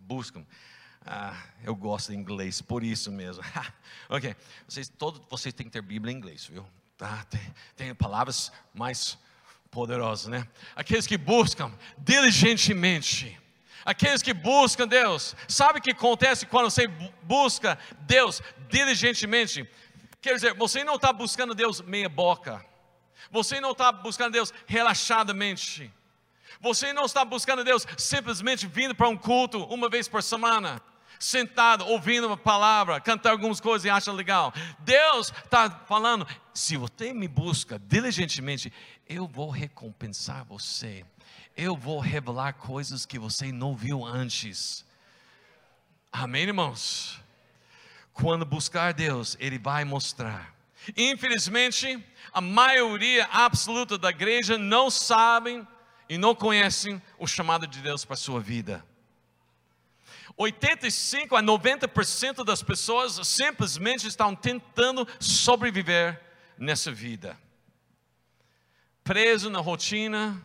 Buscam. 0.00 0.44
Ah, 1.04 1.40
eu 1.64 1.74
gosto 1.74 2.12
de 2.12 2.18
inglês, 2.18 2.60
por 2.60 2.84
isso 2.84 3.10
mesmo. 3.10 3.42
ok, 4.08 4.36
vocês, 4.68 4.88
todos 4.88 5.22
vocês 5.30 5.54
têm 5.54 5.66
que 5.66 5.72
ter 5.72 5.82
Bíblia 5.82 6.12
em 6.12 6.16
inglês, 6.16 6.46
viu? 6.46 6.66
Tá, 6.98 7.24
tem, 7.24 7.54
tem 7.76 7.94
palavras 7.94 8.52
mais 8.74 9.18
poderosas, 9.70 10.26
né? 10.26 10.46
Aqueles 10.76 11.06
que 11.06 11.16
buscam 11.16 11.72
diligentemente 11.96 13.40
Aqueles 13.84 14.22
que 14.22 14.34
buscam 14.34 14.86
Deus, 14.86 15.34
sabe 15.48 15.78
o 15.78 15.82
que 15.82 15.92
acontece 15.92 16.44
quando 16.44 16.70
você 16.70 16.86
busca 17.22 17.78
Deus 18.00 18.42
diligentemente? 18.68 19.68
Quer 20.20 20.34
dizer, 20.34 20.54
você 20.54 20.84
não 20.84 20.96
está 20.96 21.12
buscando 21.12 21.54
Deus 21.54 21.80
meia 21.80 22.08
boca, 22.08 22.64
você 23.30 23.58
não 23.60 23.72
está 23.72 23.90
buscando 23.90 24.32
Deus 24.32 24.52
relaxadamente, 24.66 25.90
você 26.60 26.92
não 26.92 27.04
está 27.04 27.24
buscando 27.24 27.64
Deus 27.64 27.86
simplesmente 27.96 28.66
vindo 28.66 28.94
para 28.94 29.08
um 29.08 29.16
culto 29.16 29.64
uma 29.64 29.88
vez 29.88 30.06
por 30.06 30.22
semana, 30.22 30.80
sentado, 31.18 31.86
ouvindo 31.86 32.26
uma 32.26 32.36
palavra, 32.36 33.00
cantar 33.00 33.30
algumas 33.30 33.60
coisas 33.60 33.84
e 33.84 33.90
acha 33.90 34.12
legal. 34.12 34.52
Deus 34.80 35.32
está 35.44 35.70
falando: 35.70 36.26
se 36.52 36.76
você 36.76 37.12
me 37.12 37.26
busca 37.26 37.78
diligentemente, 37.78 38.72
eu 39.08 39.26
vou 39.26 39.50
recompensar 39.50 40.44
você 40.44 41.04
eu 41.56 41.76
vou 41.76 42.00
revelar 42.00 42.54
coisas 42.54 43.04
que 43.04 43.18
você 43.18 43.52
não 43.52 43.76
viu 43.76 44.04
antes. 44.04 44.84
Amém, 46.10 46.44
irmãos? 46.44 47.20
Quando 48.14 48.44
buscar 48.44 48.94
Deus, 48.94 49.36
Ele 49.38 49.58
vai 49.58 49.84
mostrar. 49.84 50.54
Infelizmente, 50.96 52.02
a 52.32 52.40
maioria 52.40 53.28
absoluta 53.30 53.98
da 53.98 54.08
igreja 54.08 54.56
não 54.56 54.90
sabem 54.90 55.66
e 56.10 56.18
não 56.18 56.34
conhecem 56.34 57.00
o 57.20 57.26
chamado 57.26 57.68
de 57.68 57.80
Deus 57.80 58.04
para 58.04 58.14
a 58.14 58.16
sua 58.16 58.40
vida. 58.40 58.84
85 60.36 61.36
a 61.36 61.42
90% 61.42 62.44
das 62.44 62.64
pessoas 62.64 63.24
simplesmente 63.28 64.08
estão 64.08 64.34
tentando 64.34 65.06
sobreviver 65.20 66.20
nessa 66.58 66.90
vida. 66.90 67.38
Preso 69.04 69.48
na 69.50 69.60
rotina, 69.60 70.44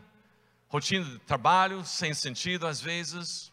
rotina 0.67 1.04
de 1.04 1.17
trabalho 1.19 1.84
sem 1.84 2.13
sentido 2.13 2.67
às 2.67 2.80
vezes. 2.80 3.51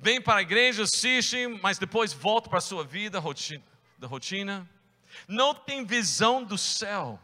Vem 0.00 0.20
para 0.20 0.40
a 0.40 0.42
igreja, 0.42 0.82
assiste, 0.82 1.46
mas 1.62 1.78
depois 1.78 2.12
volta 2.12 2.50
para 2.50 2.58
a 2.58 2.62
sua 2.62 2.82
vida 2.82 3.20
rotina, 3.20 3.62
da 3.96 4.08
rotina. 4.08 4.68
Não 5.28 5.54
tem 5.54 5.84
visão 5.84 6.42
do 6.42 6.58
céu. 6.58 7.20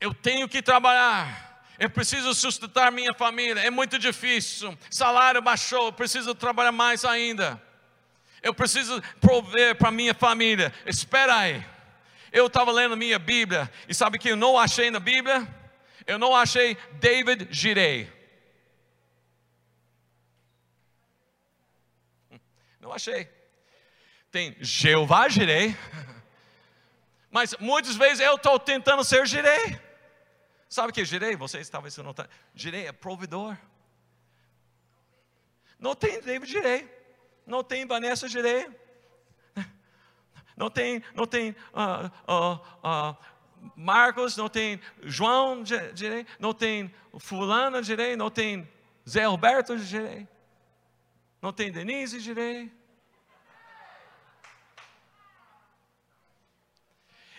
Eu 0.00 0.12
tenho 0.12 0.48
que 0.48 0.60
trabalhar. 0.60 1.51
Eu 1.78 1.90
preciso 1.90 2.34
sustentar 2.34 2.92
minha 2.92 3.14
família. 3.14 3.60
É 3.60 3.70
muito 3.70 3.98
difícil. 3.98 4.76
Salário 4.90 5.40
baixou. 5.42 5.86
Eu 5.86 5.92
preciso 5.92 6.34
trabalhar 6.34 6.72
mais 6.72 7.04
ainda. 7.04 7.60
Eu 8.42 8.52
preciso 8.52 9.00
prover 9.20 9.76
para 9.76 9.90
minha 9.90 10.14
família. 10.14 10.72
Espera 10.84 11.36
aí. 11.36 11.64
Eu 12.32 12.46
estava 12.46 12.72
lendo 12.72 12.96
minha 12.96 13.18
Bíblia 13.18 13.70
e 13.88 13.94
sabe 13.94 14.18
que 14.18 14.30
eu 14.30 14.36
não 14.36 14.58
achei 14.58 14.90
na 14.90 14.98
Bíblia? 14.98 15.46
Eu 16.06 16.18
não 16.18 16.34
achei 16.34 16.76
David 16.94 17.48
Girei. 17.50 18.10
Não 22.80 22.92
achei. 22.92 23.28
Tem 24.30 24.56
Jeová 24.60 25.28
Girei. 25.28 25.76
Mas 27.30 27.54
muitas 27.60 27.94
vezes 27.94 28.20
eu 28.20 28.34
estou 28.34 28.58
tentando 28.58 29.04
ser 29.04 29.26
Girei. 29.26 29.78
Sabe 30.72 30.88
o 30.88 30.92
que 30.94 31.04
Girei? 31.04 31.36
Vocês 31.36 31.68
talvez 31.68 31.94
não 31.98 32.12
estão. 32.12 32.26
Girei 32.54 32.86
é 32.86 32.92
provedor. 32.92 33.58
Não 35.78 35.94
tem 35.94 36.18
David 36.18 36.50
Girei. 36.50 36.88
Não 37.46 37.62
tem 37.62 37.86
Vanessa 37.86 38.26
Girei. 38.26 38.66
Não 40.56 40.70
tem, 40.70 41.02
não 41.14 41.26
tem 41.26 41.50
uh, 41.74 42.06
uh, 42.26 42.54
uh, 42.82 43.16
Marcos, 43.76 44.34
não 44.34 44.48
tem 44.48 44.80
João 45.02 45.62
direi, 45.62 46.26
não 46.38 46.54
tem 46.54 46.94
fulano 47.18 47.82
direi, 47.82 48.16
não 48.16 48.30
tem 48.30 48.70
Zé 49.08 49.24
Roberto 49.26 49.76
direi, 49.78 50.28
não 51.40 51.52
tem 51.52 51.72
Denise 51.72 52.20
direi. 52.20 52.70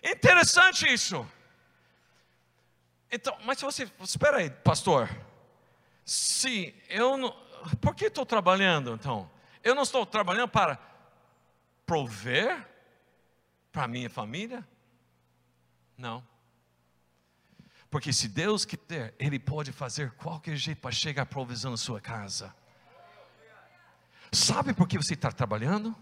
Interessante 0.04 0.92
isso. 0.92 1.26
Então, 3.16 3.38
mas 3.46 3.60
se 3.60 3.64
você, 3.64 3.88
espera 4.02 4.38
aí, 4.38 4.50
pastor, 4.50 5.08
se 6.04 6.74
eu 6.90 7.16
não, 7.16 7.32
por 7.80 7.94
que 7.94 8.06
estou 8.06 8.26
trabalhando 8.26 8.96
então? 8.96 9.30
Eu 9.64 9.76
não 9.76 9.84
estou 9.84 10.04
trabalhando 10.04 10.50
para 10.50 10.80
prover 11.86 12.68
para 13.72 13.88
minha 13.88 14.10
família? 14.10 14.68
Não. 15.96 16.28
Porque 17.88 18.12
se 18.12 18.28
Deus 18.28 18.66
quiser, 18.66 19.14
Ele 19.20 19.38
pode 19.38 19.72
fazer 19.72 20.14
qualquer 20.14 20.56
jeito 20.56 20.82
para 20.82 20.90
chegar 20.90 21.22
a 21.22 21.28
provisão 21.28 21.70
na 21.70 21.78
sua 21.78 22.02
casa. 22.02 22.52
Sabe 24.32 24.74
por 24.74 24.88
que 24.88 24.98
você 24.98 25.14
está 25.14 25.32
trabalhando? 25.32 25.96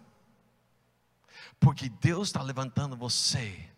Porque 1.60 1.89
Deus 1.89 2.30
está 2.30 2.41
levantando 2.41 2.95
você 2.95 3.69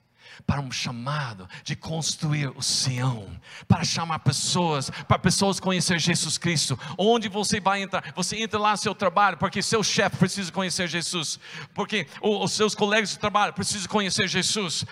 para 0.45 0.61
um 0.61 0.71
chamado 0.71 1.47
de 1.63 1.75
construir 1.75 2.51
o 2.55 2.61
Sião, 2.61 3.29
para 3.67 3.83
chamar 3.83 4.19
pessoas, 4.19 4.89
para 5.07 5.19
pessoas 5.19 5.59
conhecer 5.59 5.99
Jesus 5.99 6.37
Cristo. 6.37 6.77
Onde 6.97 7.27
você 7.29 7.59
vai 7.59 7.81
entrar? 7.81 8.13
Você 8.15 8.37
entra 8.37 8.59
lá 8.59 8.71
no 8.71 8.77
seu 8.77 8.93
trabalho, 8.93 9.37
porque 9.37 9.61
seu 9.61 9.83
chefe 9.83 10.17
precisa 10.17 10.51
conhecer 10.51 10.87
Jesus, 10.87 11.39
porque 11.73 12.07
os 12.21 12.51
seus 12.51 12.75
colegas 12.75 13.09
de 13.11 13.19
trabalho 13.19 13.53
precisam 13.53 13.89
conhecer 13.89 14.27
Jesus, 14.27 14.85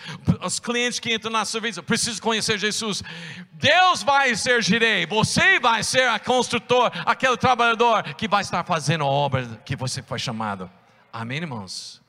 os 0.43 0.59
clientes 0.59 0.99
que 0.99 1.13
entram 1.13 1.31
na 1.31 1.45
serviço 1.45 1.83
precisam 1.83 2.21
conhecer 2.21 2.57
Jesus. 2.57 3.03
Deus 3.53 4.03
vai 4.03 4.35
ser 4.35 4.63
girei, 4.63 5.05
você 5.05 5.59
vai 5.59 5.83
ser 5.83 6.07
a 6.07 6.19
construtor, 6.19 6.91
aquele 7.05 7.37
trabalhador 7.37 8.03
que 8.15 8.27
vai 8.27 8.41
estar 8.41 8.63
fazendo 8.63 9.03
a 9.03 9.07
obra 9.07 9.61
que 9.65 9.75
você 9.75 10.01
foi 10.01 10.19
chamado. 10.19 10.69
Amém, 11.11 11.37
irmãos? 11.37 12.00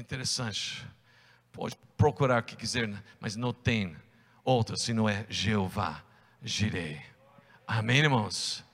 Interessante. 0.00 0.82
Pode 1.52 1.76
procurar 1.94 2.40
o 2.40 2.42
que 2.42 2.56
quiser, 2.56 2.90
mas 3.20 3.36
não 3.36 3.52
tem 3.52 3.94
outro 4.42 4.74
se 4.78 4.94
não 4.94 5.06
é 5.06 5.26
Jeová 5.28 6.02
Jirei. 6.42 7.02
Amém, 7.66 7.98
irmãos? 7.98 8.64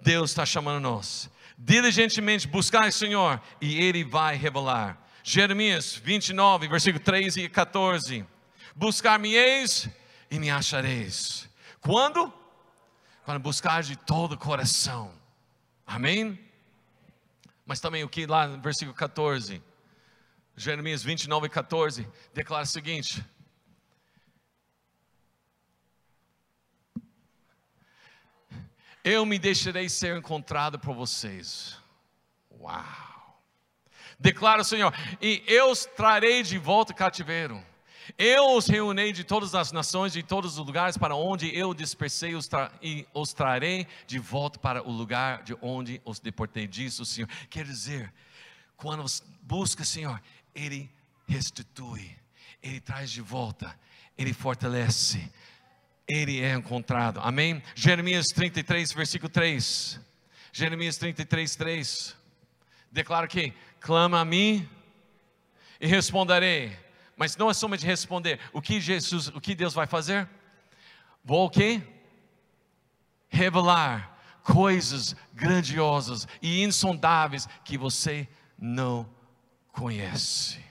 Deus 0.00 0.30
está 0.30 0.46
chamando 0.46 0.80
nós. 0.80 1.30
Diligentemente 1.58 2.48
buscar 2.48 2.88
o 2.88 2.92
Senhor 2.92 3.38
e 3.60 3.78
Ele 3.78 4.02
vai 4.02 4.36
revelar. 4.36 4.98
Jeremias 5.22 5.96
29, 5.96 6.66
versículo 6.66 7.04
13 7.04 7.42
e 7.42 7.48
14. 7.50 8.24
Buscar-me-eis 8.74 9.90
e 10.30 10.38
me 10.38 10.48
achareis. 10.48 11.46
Quando? 11.78 12.32
Quando 13.22 13.38
buscar 13.38 13.82
de 13.82 13.96
todo 13.96 14.32
o 14.32 14.38
coração. 14.38 15.12
Amém? 15.86 16.40
Mas 17.66 17.80
também 17.80 18.02
o 18.02 18.08
que 18.08 18.24
lá 18.24 18.46
no 18.46 18.62
versículo 18.62 18.94
14? 18.96 19.62
Jeremias 20.58 21.02
29, 21.02 21.48
14, 21.48 22.06
declara 22.34 22.64
o 22.64 22.66
seguinte: 22.66 23.24
eu 29.08 29.24
me 29.24 29.38
deixarei 29.38 29.88
ser 29.88 30.16
encontrado 30.16 30.78
por 30.78 30.94
vocês. 30.94 31.78
Uau! 32.60 33.40
Declara 34.18 34.60
o 34.60 34.64
Senhor, 34.64 34.92
e 35.22 35.42
eu 35.46 35.70
os 35.70 35.86
trarei 35.86 36.42
de 36.42 36.58
volta 36.58 36.92
cativeiro. 36.92 37.64
Eu 38.18 38.56
os 38.56 38.66
reunei 38.66 39.12
de 39.12 39.22
todas 39.24 39.54
as 39.54 39.70
nações, 39.70 40.12
de 40.12 40.22
todos 40.22 40.58
os 40.58 40.66
lugares 40.66 40.98
para 40.98 41.14
onde 41.14 41.54
eu 41.56 41.72
dispersei 41.72 42.34
os 42.34 42.48
tra 42.48 42.72
e 42.82 43.06
os 43.14 43.32
trarei 43.32 43.86
de 44.06 44.18
volta 44.18 44.58
para 44.58 44.82
o 44.82 44.90
lugar 44.90 45.42
de 45.42 45.56
onde 45.62 46.02
os 46.04 46.18
deportei, 46.18 46.66
diz 46.66 46.98
o 46.98 47.04
Senhor. 47.04 47.28
Quer 47.48 47.64
dizer, 47.64 48.12
quando 48.76 49.04
busca 49.42 49.82
o 49.82 49.86
Senhor, 49.86 50.20
Ele 50.58 50.90
restitui, 51.26 52.16
Ele 52.62 52.80
traz 52.80 53.10
de 53.10 53.20
volta, 53.20 53.78
Ele 54.16 54.32
fortalece, 54.32 55.30
Ele 56.06 56.40
é 56.40 56.54
encontrado. 56.54 57.20
Amém? 57.20 57.62
Jeremias 57.74 58.26
33, 58.26 58.92
versículo 58.92 59.28
3. 59.28 60.00
Jeremias 60.52 60.96
33, 60.96 61.56
3. 61.56 62.16
Declara 62.90 63.28
que 63.28 63.52
clama 63.80 64.20
a 64.20 64.24
mim 64.24 64.68
e 65.80 65.86
responderei 65.86 66.76
mas 67.18 67.36
não 67.36 67.50
é 67.50 67.52
somente 67.52 67.84
responder. 67.84 68.38
O 68.52 68.62
que 68.62 68.80
Jesus, 68.80 69.26
o 69.28 69.40
que 69.40 69.54
Deus 69.54 69.74
vai 69.74 69.88
fazer? 69.88 70.28
Vou 71.24 71.46
o 71.46 71.50
quê? 71.50 71.82
Revelar 73.28 74.16
coisas 74.44 75.16
grandiosas 75.34 76.28
e 76.40 76.62
insondáveis 76.62 77.48
que 77.64 77.76
você 77.76 78.26
não 78.56 79.10
conhece. 79.78 80.62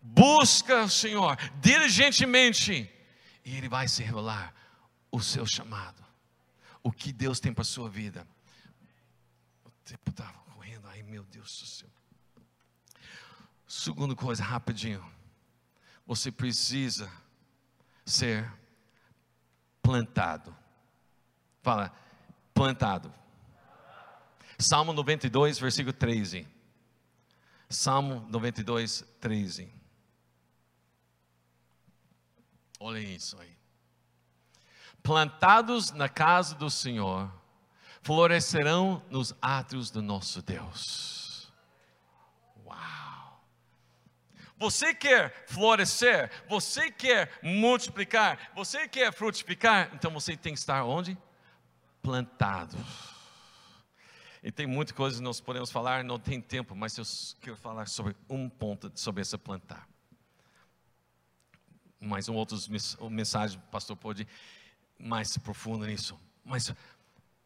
Busca 0.00 0.84
o 0.84 0.88
Senhor 0.88 1.36
diligentemente 1.60 2.90
e 3.44 3.56
Ele 3.56 3.68
vai 3.68 3.86
se 3.86 4.02
revelar 4.02 4.54
o 5.10 5.20
seu 5.20 5.46
chamado, 5.46 6.02
o 6.82 6.90
que 6.90 7.12
Deus 7.12 7.38
tem 7.38 7.52
para 7.52 7.62
a 7.62 7.64
sua 7.64 7.88
vida. 7.88 8.26
O 9.64 9.70
tempo 9.84 10.10
estava 10.10 10.38
correndo, 10.54 10.88
ai 10.88 11.02
meu 11.02 11.24
Deus 11.24 11.60
do 11.60 11.66
céu. 11.66 11.88
Segunda 13.68 14.16
coisa, 14.16 14.42
rapidinho. 14.42 15.04
Você 16.06 16.32
precisa 16.32 17.10
ser 18.04 18.50
plantado. 19.82 20.56
Fala, 21.62 21.94
plantado. 22.52 23.12
Salmo 24.58 24.92
92, 24.92 25.58
versículo 25.58 25.92
13. 25.92 26.46
Salmo 27.72 28.26
92, 28.28 29.04
13. 29.20 29.72
Olha 32.78 32.98
isso 32.98 33.38
aí. 33.40 33.56
Plantados 35.02 35.90
na 35.90 36.08
casa 36.08 36.54
do 36.54 36.70
Senhor, 36.70 37.32
florescerão 38.02 39.02
nos 39.10 39.34
átrios 39.40 39.90
do 39.90 40.00
nosso 40.00 40.42
Deus. 40.42 41.22
Você 44.62 44.94
quer 44.94 45.44
florescer, 45.48 46.30
você 46.48 46.88
quer 46.88 47.28
multiplicar, 47.42 48.52
você 48.54 48.86
quer 48.86 49.12
frutificar, 49.12 49.90
então 49.92 50.12
você 50.12 50.36
tem 50.36 50.52
que 50.52 50.58
estar 50.60 50.84
onde? 50.84 51.18
Plantado. 52.00 52.76
E 54.42 54.50
tem 54.50 54.66
muitas 54.66 54.96
coisas 54.96 55.20
que 55.20 55.24
nós 55.24 55.40
podemos 55.40 55.70
falar, 55.70 56.02
não 56.02 56.18
tem 56.18 56.40
tempo, 56.40 56.74
mas 56.74 56.98
eu 56.98 57.04
quero 57.40 57.56
falar 57.56 57.86
sobre 57.86 58.16
um 58.28 58.48
ponto 58.48 58.90
sobre 58.96 59.20
essa 59.20 59.38
plantar. 59.38 59.88
Mais 62.00 62.28
um 62.28 62.34
outro 62.34 62.58
mensagem, 63.08 63.58
o 63.58 63.70
pastor 63.70 63.96
pode 63.96 64.22
ir 64.22 64.28
mais 64.98 65.38
profundo 65.38 65.86
nisso. 65.86 66.18
Mas 66.44 66.74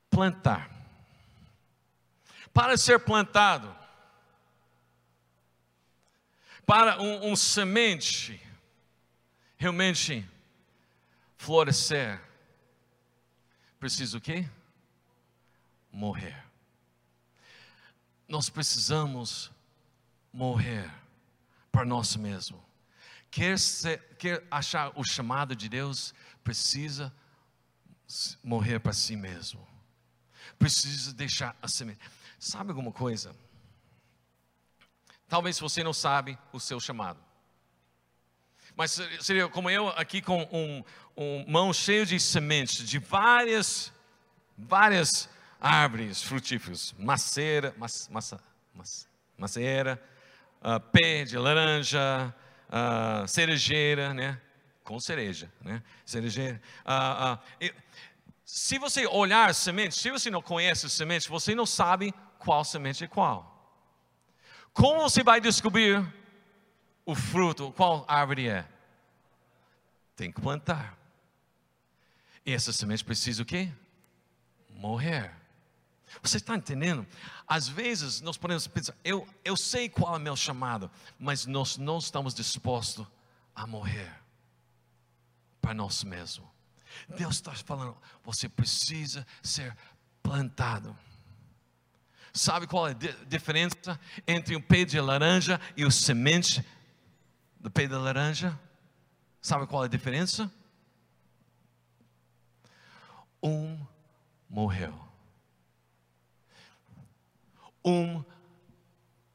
plantar. 0.09 0.71
Para 2.55 2.79
ser 2.79 2.99
plantado, 3.01 3.77
para 6.65 7.03
um, 7.03 7.33
um 7.33 7.37
semente 7.37 8.41
realmente 9.59 10.27
florescer, 11.37 12.19
precisa 13.79 14.17
o 14.17 14.21
quê? 14.21 14.49
Morrer. 15.93 16.46
Nós 18.29 18.51
precisamos 18.51 19.53
morrer 20.33 20.91
para 21.71 21.85
nós 21.85 22.17
mesmos. 22.17 22.61
Quer, 23.31 23.59
ser, 23.59 24.17
quer 24.17 24.47
achar 24.51 24.93
o 24.95 25.05
chamado 25.05 25.55
de 25.55 25.69
Deus, 25.69 26.15
precisa 26.43 27.13
morrer 28.43 28.79
para 28.79 28.93
si 28.93 29.17
mesmo. 29.17 29.67
Precisa 30.59 31.13
deixar 31.13 31.57
a 31.61 31.69
semente. 31.69 32.01
Sabe 32.39 32.71
alguma 32.71 32.93
coisa? 32.93 33.35
Talvez 35.29 35.59
você 35.59 35.83
não 35.83 35.93
sabe 35.93 36.39
o 36.53 36.61
seu 36.61 36.79
chamado. 36.81 37.21
Mas 38.77 38.99
seria 39.21 39.49
como 39.49 39.71
eu 39.71 39.89
aqui 39.89 40.21
com 40.21 40.43
um, 40.53 40.85
um 41.17 41.51
mão 41.51 41.73
cheio 41.73 42.05
de 42.07 42.21
sementes 42.21 42.87
de 42.87 42.99
várias, 42.99 43.93
várias 44.57 45.29
árvores 45.67 46.23
frutíferas, 46.23 46.95
macera, 46.97 47.75
mac, 47.77 47.91
maça, 48.11 48.41
mac, 48.73 48.87
macieira, 49.37 50.01
uh, 50.63 50.79
pé 50.93 51.25
de 51.25 51.37
laranja, 51.37 52.33
uh, 52.69 53.27
cerejeira, 53.27 54.15
né? 54.15 54.41
Com 54.85 55.01
cereja, 55.01 55.51
né? 55.61 55.83
Cerejeira. 56.05 56.63
Uh, 56.85 57.39
se 58.45 58.79
você 58.79 59.07
olhar 59.07 59.53
sementes, 59.55 59.99
se 59.99 60.09
você 60.09 60.31
não 60.31 60.41
conhece 60.41 60.89
sementes, 60.89 61.27
você 61.27 61.53
não 61.53 61.67
sabe 61.67 62.15
qual 62.39 62.65
semente 62.65 63.03
é 63.03 63.09
qual. 63.09 63.53
Como 64.73 65.01
você 65.01 65.25
vai 65.25 65.41
descobrir 65.41 66.07
o 67.05 67.15
fruto, 67.15 67.73
qual 67.73 68.05
árvore 68.07 68.49
é? 68.49 68.65
Tem 70.15 70.31
que 70.31 70.41
plantar. 70.41 70.97
E 72.45 72.53
essa 72.53 72.73
semente 72.73 73.05
precisa 73.05 73.43
o 73.43 73.47
quê? 73.47 73.69
Morrer. 74.71 75.46
Você 76.23 76.39
está 76.39 76.57
entendendo? 76.57 77.07
Às 77.47 77.69
vezes 77.69 78.21
nós 78.21 78.37
podemos 78.37 78.67
pensar, 78.67 78.95
eu, 79.05 79.27
eu 79.45 79.57
sei 79.57 79.89
qual 79.89 80.15
é 80.15 80.19
o 80.19 80.21
meu 80.21 80.37
chamado, 80.37 80.91
mas 81.19 81.47
nós 81.47 81.77
não 81.77 81.99
estamos 81.99 82.35
dispostos 82.35 83.07
a 83.55 83.67
morrer 83.67 84.13
para 85.61 85.75
nós 85.75 86.05
mesmos. 86.05 86.49
Deus 87.09 87.37
está 87.37 87.53
falando, 87.53 87.97
você 88.25 88.49
precisa 88.49 89.27
ser 89.43 89.77
plantado. 90.23 90.97
Sabe 92.33 92.67
qual 92.67 92.89
é 92.89 92.91
a 92.91 93.25
diferença 93.27 93.99
entre 94.27 94.55
um 94.55 94.61
pé 94.61 94.85
de 94.85 95.01
laranja 95.01 95.61
e 95.77 95.85
o 95.85 95.91
semente 95.91 96.65
do 97.59 97.71
pé 97.71 97.87
de 97.87 97.95
laranja? 97.95 98.59
Sabe 99.41 99.67
qual 99.67 99.85
é 99.85 99.87
a 99.87 99.89
diferença? 99.89 100.53
Um 103.43 103.79
morreu. 104.49 105.06
Um 107.87 108.25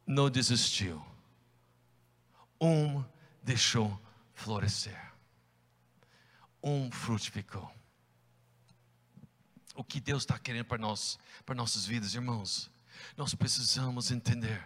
não 0.06 0.30
desistiu. 0.30 1.04
Um 2.60 3.04
deixou 3.42 4.00
florescer. 4.34 5.00
Um 6.62 6.92
frutificou. 6.92 7.72
O 9.74 9.84
que 9.84 10.02
Deus 10.02 10.24
está 10.24 10.38
querendo 10.38 10.66
para 10.66 10.78
nós, 10.78 11.18
para 11.46 11.56
nossas 11.56 11.86
vidas, 11.86 12.14
irmãos? 12.14 12.70
nós 13.16 13.34
precisamos 13.34 14.12
entender 14.12 14.64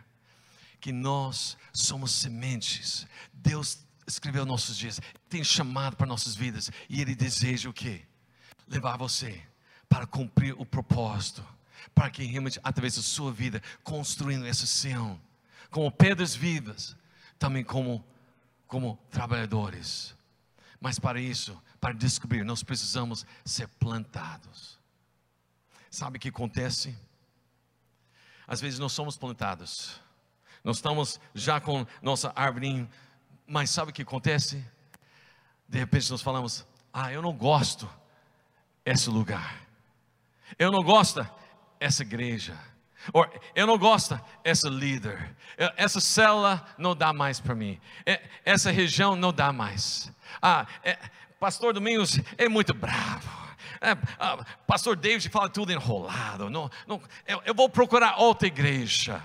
que 0.79 0.91
nós 0.91 1.57
somos 1.73 2.11
sementes. 2.11 3.07
Deus 3.33 3.85
escreveu 4.07 4.45
nossos 4.45 4.77
dias, 4.77 4.99
tem 5.29 5.43
chamado 5.43 5.95
para 5.95 6.05
nossas 6.05 6.35
vidas 6.35 6.69
e 6.89 7.01
Ele 7.01 7.15
deseja 7.15 7.69
o 7.69 7.73
que? 7.73 8.05
Levar 8.67 8.97
você 8.97 9.43
para 9.89 10.05
cumprir 10.05 10.53
o 10.59 10.65
propósito, 10.65 11.45
para 11.93 12.09
que 12.09 12.23
realmente 12.23 12.59
através 12.63 12.95
da 12.95 13.01
sua 13.01 13.31
vida 13.31 13.61
construindo 13.83 14.45
essa 14.45 14.65
Sião, 14.65 15.19
como 15.69 15.91
pedras 15.91 16.35
vivas, 16.35 16.95
também 17.37 17.63
como 17.63 18.03
como 18.67 18.97
trabalhadores. 19.09 20.15
Mas 20.79 20.99
para 20.99 21.19
isso, 21.19 21.61
para 21.79 21.93
descobrir, 21.93 22.43
nós 22.43 22.63
precisamos 22.63 23.25
ser 23.43 23.67
plantados. 23.67 24.79
Sabe 25.89 26.17
o 26.17 26.19
que 26.19 26.29
acontece? 26.29 26.97
Às 28.47 28.61
vezes 28.61 28.79
nós 28.79 28.91
somos 28.91 29.17
plantados, 29.17 29.99
nós 30.63 30.77
estamos 30.77 31.19
já 31.33 31.59
com 31.59 31.85
nossa 32.01 32.31
árvore, 32.35 32.87
mas 33.47 33.69
sabe 33.69 33.91
o 33.91 33.93
que 33.93 34.01
acontece? 34.01 34.63
De 35.67 35.79
repente 35.79 36.11
nós 36.11 36.21
falamos: 36.21 36.65
Ah, 36.93 37.11
eu 37.11 37.21
não 37.21 37.33
gosto 37.33 37.89
esse 38.83 39.09
lugar, 39.09 39.65
eu 40.59 40.71
não 40.71 40.83
gosto 40.83 41.27
essa 41.79 42.03
igreja, 42.03 42.57
eu 43.53 43.67
não 43.67 43.77
gosto 43.77 44.19
essa 44.43 44.67
líder, 44.67 45.35
essa 45.77 45.99
célula 45.99 46.65
não 46.77 46.95
dá 46.95 47.13
mais 47.13 47.39
para 47.39 47.53
mim, 47.53 47.79
essa 48.43 48.71
região 48.71 49.15
não 49.15 49.31
dá 49.31 49.53
mais. 49.53 50.11
Ah, 50.41 50.65
é, 50.83 50.97
Pastor 51.39 51.73
Domingos 51.73 52.19
é 52.37 52.49
muito 52.49 52.73
bravo 52.73 53.29
É, 53.81 53.91
ah, 54.17 54.43
Pastor 54.65 54.95
David 54.95 55.29
fala 55.29 55.49
tudo 55.49 55.71
enrolado. 55.71 56.49
Não, 56.49 56.69
não, 56.87 57.01
eu, 57.27 57.41
eu 57.45 57.53
vou 57.53 57.69
procurar 57.69 58.17
outra 58.17 58.47
igreja. 58.47 59.23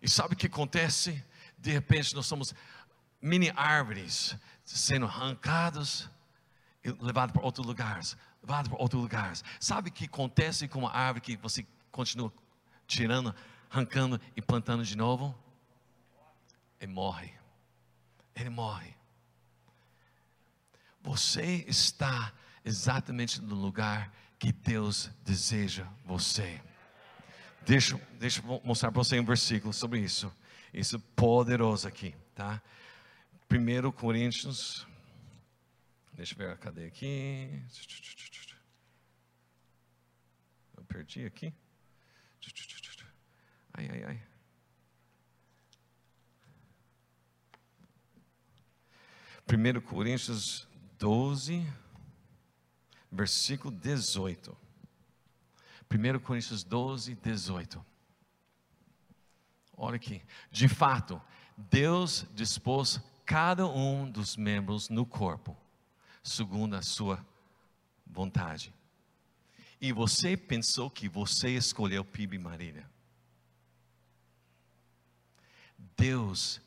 E 0.00 0.08
sabe 0.08 0.34
o 0.34 0.36
que 0.36 0.46
acontece? 0.46 1.22
De 1.58 1.70
repente 1.70 2.14
nós 2.14 2.26
somos 2.26 2.54
mini 3.20 3.52
árvores 3.56 4.36
sendo 4.64 5.06
arrancados 5.06 6.08
e 6.84 6.90
levados 6.90 7.32
para 7.32 7.44
outros 7.44 7.66
lugares. 7.66 8.16
Levados 8.42 8.68
para 8.68 8.80
outros 8.80 9.00
lugares. 9.00 9.44
Sabe 9.60 9.90
o 9.90 9.92
que 9.92 10.04
acontece 10.04 10.68
com 10.68 10.80
uma 10.80 10.92
árvore 10.92 11.20
que 11.20 11.36
você 11.36 11.66
continua 11.90 12.32
tirando, 12.86 13.34
arrancando 13.70 14.20
e 14.36 14.42
plantando 14.42 14.84
de 14.84 14.96
novo? 14.96 15.36
Ele 16.80 16.92
morre. 16.92 17.32
Ele 18.34 18.50
morre. 18.50 18.94
Você 21.02 21.64
está 21.66 22.32
exatamente 22.64 23.40
no 23.40 23.54
lugar 23.54 24.12
que 24.38 24.52
Deus 24.52 25.10
deseja 25.24 25.86
você. 26.04 26.60
Deixa, 27.66 28.00
deixa 28.18 28.40
eu 28.40 28.60
mostrar 28.64 28.92
para 28.92 29.02
você 29.02 29.18
um 29.18 29.24
versículo 29.24 29.72
sobre 29.72 30.00
isso. 30.00 30.32
Isso 30.72 30.96
é 30.96 31.00
poderoso 31.16 31.88
aqui, 31.88 32.14
tá? 32.34 32.62
1 33.50 33.90
Coríntios, 33.92 34.86
deixa 36.18 36.34
eu 36.34 36.38
ver, 36.38 36.58
cadê 36.58 36.84
aqui? 36.86 37.62
Eu 40.76 40.82
perdi 40.82 41.24
aqui. 41.24 41.54
Ai, 43.72 43.88
ai, 43.88 44.02
ai. 44.02 44.22
Primeiro 49.46 49.80
Coríntios 49.80 50.66
12, 50.98 51.64
versículo 53.12 53.72
18. 53.72 54.58
1 55.88 56.18
Coríntios 56.18 56.64
12, 56.64 57.14
18. 57.14 57.86
Olha 59.76 59.94
aqui. 59.94 60.20
De 60.50 60.66
fato, 60.66 61.22
Deus 61.56 62.26
dispôs 62.34 63.00
cada 63.24 63.68
um 63.68 64.10
dos 64.10 64.36
membros 64.36 64.88
no 64.88 65.06
corpo, 65.06 65.56
segundo 66.28 66.74
a 66.74 66.82
sua 66.82 67.24
vontade. 68.06 68.72
E 69.80 69.92
você 69.92 70.36
pensou 70.36 70.90
que 70.90 71.08
você 71.08 71.50
escolheu 71.50 72.04
PIB 72.04 72.38
Marília. 72.38 72.88
Deus 75.96 76.60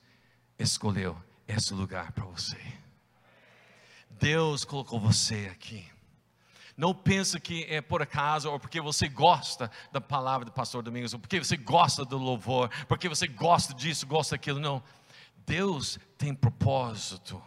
escolheu 0.57 1.21
esse 1.47 1.73
lugar 1.73 2.11
para 2.11 2.25
você. 2.25 2.57
Deus 4.09 4.63
colocou 4.63 4.99
você 4.99 5.49
aqui. 5.51 5.85
Não 6.77 6.93
pense 6.93 7.39
que 7.39 7.65
é 7.65 7.81
por 7.81 8.01
acaso 8.01 8.49
ou 8.49 8.59
porque 8.59 8.79
você 8.79 9.07
gosta 9.07 9.69
da 9.91 9.99
palavra 9.99 10.45
do 10.45 10.51
pastor 10.51 10.81
Domingos, 10.81 11.13
ou 11.13 11.19
porque 11.19 11.39
você 11.39 11.57
gosta 11.57 12.05
do 12.05 12.17
louvor, 12.17 12.69
porque 12.87 13.09
você 13.09 13.27
gosta 13.27 13.73
disso, 13.73 14.07
gosta 14.07 14.35
daquilo. 14.35 14.59
Não. 14.59 14.81
Deus 15.45 15.99
tem 16.17 16.33
propósito. 16.33 17.41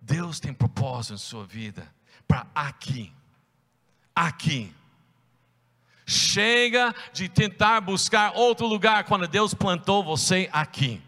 Deus 0.00 0.40
tem 0.40 0.52
propósito 0.52 1.14
em 1.14 1.18
sua 1.18 1.44
vida 1.44 1.92
para 2.26 2.46
aqui. 2.54 3.12
Aqui. 4.14 4.74
Chega 6.06 6.94
de 7.12 7.28
tentar 7.28 7.80
buscar 7.80 8.32
outro 8.34 8.66
lugar 8.66 9.04
quando 9.04 9.28
Deus 9.28 9.52
plantou 9.52 10.02
você 10.02 10.48
aqui. 10.52 11.02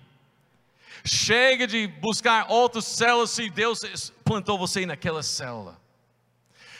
Chega 1.04 1.66
de 1.66 1.86
buscar 1.86 2.46
outras 2.50 2.84
células 2.84 3.30
se 3.30 3.48
Deus 3.48 4.12
plantou 4.24 4.58
você 4.58 4.84
naquela 4.84 5.22
célula. 5.22 5.80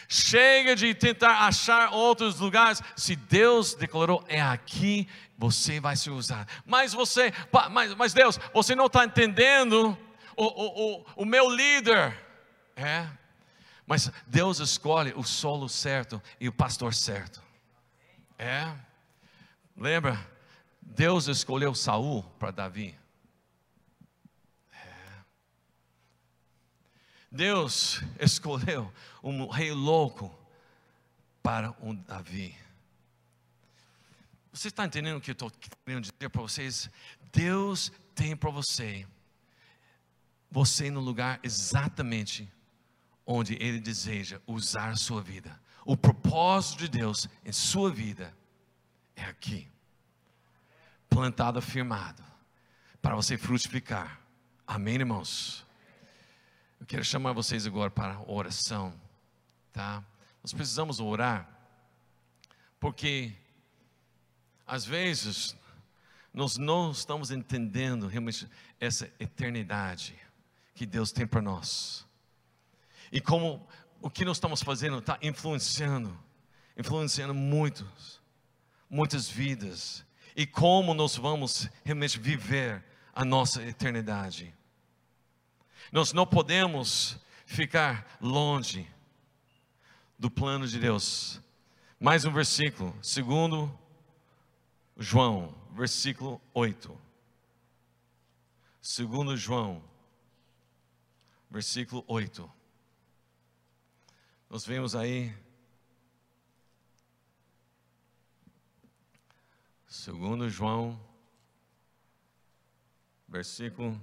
Chega 0.07 0.75
de 0.75 0.93
tentar 0.93 1.47
achar 1.47 1.95
outros 1.95 2.41
lugares. 2.41 2.83
Se 2.97 3.15
Deus 3.15 3.75
declarou, 3.75 4.25
é 4.29 4.41
aqui, 4.43 5.09
você 5.39 5.81
vai 5.81 5.97
ser 5.97 6.11
usado. 6.11 6.47
Mas 6.67 6.93
você, 6.93 7.33
mas, 7.71 7.95
mas 7.95 8.13
Deus, 8.13 8.39
você 8.53 8.75
não 8.75 8.87
está 8.87 9.05
entendendo 9.05 9.97
o, 10.41 10.45
o, 10.45 11.01
o, 11.01 11.07
o 11.17 11.25
meu 11.27 11.51
líder. 11.51 12.19
É, 12.75 13.07
mas 13.87 14.11
Deus 14.27 14.59
escolhe 14.59 15.13
o 15.15 15.23
solo 15.23 15.69
certo 15.69 16.23
e 16.41 16.49
o 16.49 16.53
pastor 16.53 16.95
certo. 16.95 17.43
É, 18.39 18.75
lembra? 19.77 20.19
Deus 20.81 21.29
escolheu 21.29 21.75
Saul 21.75 22.23
para 22.39 22.51
Davi. 22.51 22.99
Deus 27.31 28.03
escolheu 28.19 28.93
um 29.23 29.47
rei 29.47 29.73
louco 29.73 30.35
para 31.43 31.71
um 31.81 31.95
Davi. 31.95 32.57
Você 34.53 34.69
está 34.69 34.85
entendendo 34.85 35.19
o 35.19 35.21
que 35.21 35.31
eu 35.31 35.35
estou 35.35 35.53
querendo 35.85 36.03
dizer 36.03 36.29
para 36.29 36.43
vocês? 36.43 36.91
Deus 37.33 37.93
tem 38.17 38.35
para 38.35 38.51
você, 38.51 39.07
você 40.51 40.91
no 40.91 41.01
lugar 41.01 41.39
exatamente 41.43 42.51
onde 43.25 43.55
Ele 43.61 43.79
deseja 43.79 44.41
usar 44.47 44.91
a 44.91 44.97
sua 44.97 45.23
vida. 45.23 45.61
O 45.85 45.97
propósito 45.97 46.81
de 46.81 46.89
Deus 46.89 47.29
em 47.45 47.53
sua 47.53 47.91
vida 47.91 48.37
é 49.15 49.25
aqui, 49.25 49.69
plantado, 51.09 51.63
firmado, 51.63 52.23
para 53.01 53.15
você 53.15 53.39
frutificar. 53.39 54.21
Amém, 54.67 54.97
irmãos? 54.97 55.65
Eu 56.81 56.87
quero 56.87 57.05
chamar 57.05 57.33
vocês 57.33 57.67
agora 57.67 57.91
para 57.91 58.21
oração, 58.27 58.99
tá? 59.73 60.05
Nós 60.43 60.53
precisamos 60.53 60.99
orar, 60.99 61.49
porque 62.79 63.33
às 64.67 64.85
vezes 64.85 65.57
nós 66.33 66.57
não 66.57 66.91
estamos 66.91 67.31
entendendo 67.31 68.07
realmente 68.07 68.49
essa 68.79 69.13
eternidade 69.19 70.19
que 70.81 70.87
Deus 70.87 71.13
tem 71.13 71.27
para 71.27 71.43
nós. 71.43 72.07
E 73.13 73.21
como 73.21 73.69
o 74.01 74.09
que 74.09 74.25
nós 74.25 74.39
estamos 74.39 74.63
fazendo 74.63 74.97
está 74.97 75.19
influenciando, 75.21 76.19
influenciando 76.75 77.35
muitos, 77.35 78.19
muitas 78.89 79.29
vidas. 79.29 80.07
E 80.35 80.47
como 80.47 80.95
nós 80.95 81.17
vamos 81.17 81.69
realmente 81.85 82.19
viver 82.19 82.83
a 83.13 83.27
nossa 83.27 83.63
eternidade. 83.63 84.55
Nós 85.93 86.15
não 86.15 86.27
podemos 86.27 87.19
ficar 87.45 88.17
longe 88.19 88.89
do 90.19 90.31
plano 90.31 90.67
de 90.67 90.79
Deus. 90.79 91.43
Mais 92.01 92.25
um 92.25 92.33
versículo, 92.33 92.97
segundo 93.03 93.71
João, 94.97 95.55
versículo 95.75 96.41
8. 96.55 96.99
Segundo 98.81 99.37
João, 99.37 99.90
versículo 101.51 102.05
8. 102.07 102.51
Nós 104.49 104.65
vemos 104.65 104.95
aí 104.95 105.35
Segundo 109.91 110.49
João, 110.49 110.99
versículo 113.29 114.01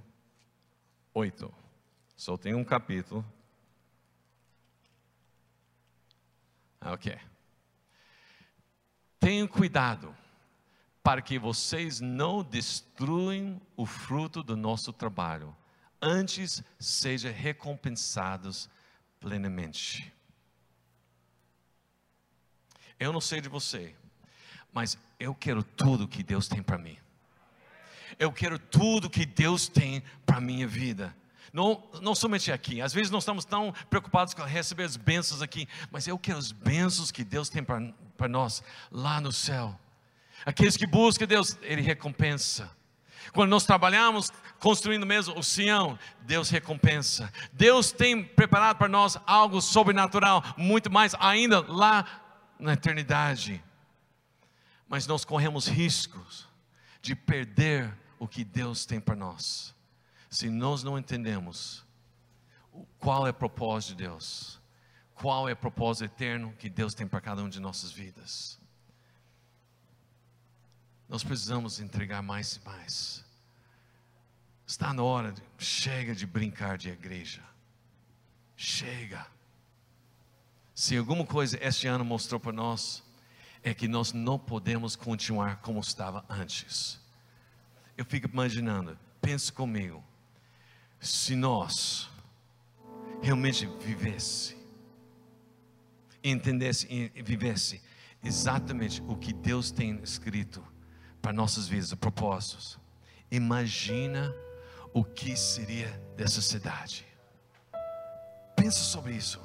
8. 1.14 1.52
Só 2.14 2.36
tem 2.36 2.54
um 2.54 2.62
capítulo. 2.62 3.24
Ok. 6.82 7.18
Tenham 9.18 9.48
cuidado 9.48 10.14
para 11.02 11.22
que 11.22 11.38
vocês 11.38 12.00
não 12.00 12.44
destruam 12.44 13.58
o 13.74 13.86
fruto 13.86 14.42
do 14.42 14.56
nosso 14.56 14.92
trabalho, 14.92 15.56
antes 16.00 16.62
sejam 16.78 17.32
recompensados 17.32 18.68
plenamente. 19.20 20.12
Eu 22.98 23.12
não 23.12 23.20
sei 23.20 23.40
de 23.40 23.48
você, 23.48 23.94
mas 24.72 24.98
eu 25.18 25.34
quero 25.34 25.62
tudo 25.62 26.08
que 26.08 26.22
Deus 26.22 26.48
tem 26.48 26.62
para 26.62 26.78
mim. 26.78 26.96
Eu 28.18 28.32
quero 28.32 28.58
tudo 28.58 29.10
que 29.10 29.24
Deus 29.24 29.68
tem 29.68 30.02
para 30.26 30.40
minha 30.40 30.66
vida. 30.66 31.14
Não, 31.52 31.82
não 32.02 32.14
somente 32.14 32.52
aqui, 32.52 32.82
às 32.82 32.92
vezes 32.92 33.10
nós 33.10 33.22
estamos 33.22 33.44
tão 33.44 33.72
preocupados 33.88 34.34
com 34.34 34.42
receber 34.42 34.84
as 34.84 34.96
bênçãos 34.96 35.40
aqui, 35.40 35.66
mas 35.90 36.06
eu 36.06 36.18
quero 36.18 36.38
as 36.38 36.52
bênçãos 36.52 37.10
que 37.10 37.24
Deus 37.24 37.48
tem 37.48 37.64
para 37.64 38.28
nós 38.28 38.62
lá 38.90 39.20
no 39.20 39.32
céu. 39.32 39.78
Aqueles 40.44 40.76
que 40.76 40.86
buscam 40.86 41.26
Deus, 41.26 41.56
Ele 41.62 41.82
recompensa. 41.82 42.70
Quando 43.32 43.50
nós 43.50 43.64
trabalhamos 43.64 44.32
construindo 44.58 45.06
mesmo 45.06 45.38
o 45.38 45.42
Sião, 45.42 45.98
Deus 46.22 46.50
recompensa. 46.50 47.32
Deus 47.52 47.92
tem 47.92 48.24
preparado 48.24 48.76
para 48.76 48.88
nós 48.88 49.18
algo 49.26 49.60
sobrenatural, 49.60 50.42
muito 50.56 50.90
mais 50.90 51.14
ainda 51.18 51.60
lá 51.60 52.04
na 52.58 52.72
eternidade. 52.72 53.62
Mas 54.88 55.06
nós 55.06 55.24
corremos 55.24 55.66
riscos 55.66 56.48
de 57.02 57.14
perder 57.14 57.96
o 58.18 58.26
que 58.26 58.42
Deus 58.44 58.84
tem 58.84 59.00
para 59.00 59.14
nós 59.14 59.76
se 60.30 60.50
nós 60.50 60.82
não 60.82 60.98
entendemos 60.98 61.84
qual 62.98 63.26
é 63.26 63.30
o 63.30 63.34
propósito 63.34 63.96
de 63.96 64.04
Deus, 64.04 64.60
qual 65.14 65.48
é 65.48 65.52
o 65.52 65.56
propósito 65.56 66.04
eterno 66.04 66.54
que 66.58 66.68
Deus 66.68 66.94
tem 66.94 67.06
para 67.06 67.20
cada 67.20 67.42
um 67.42 67.48
de 67.48 67.60
nossas 67.60 67.90
vidas. 67.90 68.60
Nós 71.08 71.24
precisamos 71.24 71.80
entregar 71.80 72.22
mais 72.22 72.56
e 72.56 72.64
mais. 72.64 73.24
Está 74.66 74.92
na 74.92 75.02
hora, 75.02 75.32
de, 75.32 75.42
chega 75.58 76.14
de 76.14 76.26
brincar 76.26 76.76
de 76.76 76.90
igreja. 76.90 77.42
Chega. 78.54 79.26
Se 80.74 80.96
alguma 80.96 81.24
coisa 81.24 81.58
este 81.62 81.86
ano 81.86 82.04
mostrou 82.04 82.38
para 82.38 82.52
nós, 82.52 83.02
é 83.62 83.72
que 83.72 83.88
nós 83.88 84.12
não 84.12 84.38
podemos 84.38 84.94
continuar 84.94 85.56
como 85.62 85.80
estava 85.80 86.24
antes. 86.28 87.00
Eu 87.96 88.04
fico 88.04 88.28
imaginando, 88.28 88.96
pense 89.20 89.50
comigo, 89.50 90.04
se 91.00 91.34
nós 91.34 92.08
realmente 93.22 93.66
vivesse, 93.80 94.56
entendesse 96.22 96.86
e 96.90 97.22
vivesse 97.22 97.80
exatamente 98.22 99.02
o 99.02 99.16
que 99.16 99.32
Deus 99.32 99.70
tem 99.70 99.98
escrito 100.02 100.64
para 101.20 101.32
nossas 101.32 101.68
vidas, 101.68 101.92
propósitos, 101.94 102.78
imagina 103.30 104.34
o 104.92 105.04
que 105.04 105.36
seria 105.36 105.88
dessa 106.16 106.40
cidade. 106.40 107.06
Pensa 108.56 108.80
sobre 108.80 109.14
isso. 109.14 109.40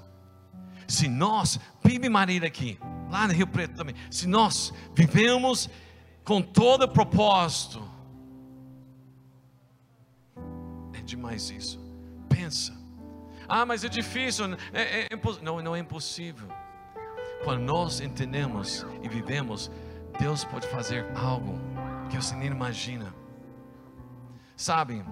Se 0.87 1.07
nós, 1.07 1.59
Bibi 1.83 2.09
Marília 2.09 2.47
aqui, 2.47 2.79
lá 3.09 3.27
no 3.27 3.33
Rio 3.33 3.47
Preto 3.47 3.75
também, 3.75 3.95
se 4.09 4.27
nós 4.27 4.73
vivemos 4.95 5.69
com 6.23 6.41
todo 6.41 6.87
propósito, 6.87 7.87
é 10.93 11.01
demais 11.01 11.49
isso. 11.49 11.79
Pensa. 12.29 12.73
Ah, 13.47 13.65
mas 13.65 13.83
é 13.83 13.89
difícil. 13.89 14.45
É, 14.73 14.81
é, 14.81 15.07
é, 15.11 15.19
não, 15.41 15.61
não 15.61 15.75
é 15.75 15.79
impossível. 15.79 16.47
Quando 17.43 17.61
nós 17.61 17.99
entendemos 17.99 18.85
e 19.01 19.09
vivemos, 19.09 19.69
Deus 20.19 20.43
pode 20.43 20.67
fazer 20.67 21.05
algo 21.15 21.59
que 22.09 22.17
você 22.17 22.35
nem 22.35 22.47
imagina. 22.47 23.13
Sabe? 24.55 25.03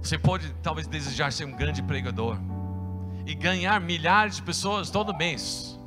Você 0.00 0.18
pode 0.18 0.52
talvez 0.62 0.86
desejar 0.86 1.32
ser 1.32 1.44
um 1.44 1.52
grande 1.52 1.82
pregador 1.82 2.38
e 3.26 3.34
ganhar 3.34 3.80
milhares 3.80 4.36
de 4.36 4.42
pessoas 4.42 4.90
todo 4.90 5.14
mês. 5.14 5.78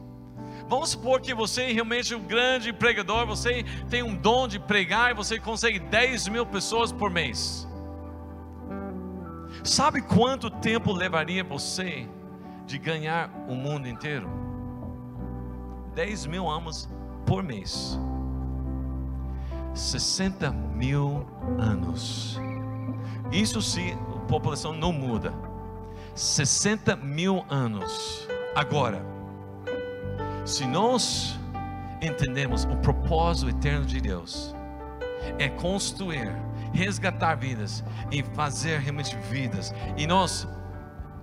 Vamos 0.67 0.89
supor 0.89 1.19
que 1.19 1.33
você 1.33 1.71
realmente 1.73 2.13
é 2.13 2.17
um 2.17 2.23
grande 2.23 2.71
pregador, 2.71 3.25
você 3.25 3.65
tem 3.89 4.03
um 4.03 4.15
dom 4.15 4.47
de 4.47 4.59
pregar 4.59 5.11
e 5.11 5.13
você 5.13 5.39
consegue 5.39 5.79
10 5.79 6.27
mil 6.27 6.45
pessoas 6.45 6.91
por 6.91 7.09
mês. 7.09 7.67
Sabe 9.63 10.01
quanto 10.01 10.49
tempo 10.49 10.93
levaria 10.93 11.43
você 11.43 12.07
de 12.65 12.77
ganhar 12.77 13.29
o 13.47 13.55
mundo 13.55 13.87
inteiro? 13.87 14.50
10 15.95 16.25
mil 16.27 16.47
almas 16.47 16.89
por 17.25 17.43
mês. 17.43 17.99
60 19.73 20.51
mil 20.51 21.25
anos. 21.57 22.39
Isso 23.31 23.61
se 23.61 23.91
a 23.91 24.19
população 24.27 24.73
não 24.73 24.91
muda. 24.91 25.33
60 26.15 26.95
mil 26.97 27.45
anos. 27.49 28.27
Agora, 28.55 29.01
se 30.45 30.65
nós 30.65 31.39
entendemos 32.01 32.65
o 32.65 32.75
propósito 32.77 33.49
eterno 33.49 33.85
de 33.85 34.01
Deus, 34.01 34.55
é 35.37 35.47
construir, 35.47 36.35
resgatar 36.73 37.35
vidas 37.35 37.83
e 38.11 38.23
fazer 38.23 38.79
realmente 38.79 39.15
vidas. 39.29 39.73
E 39.95 40.05
nós, 40.05 40.47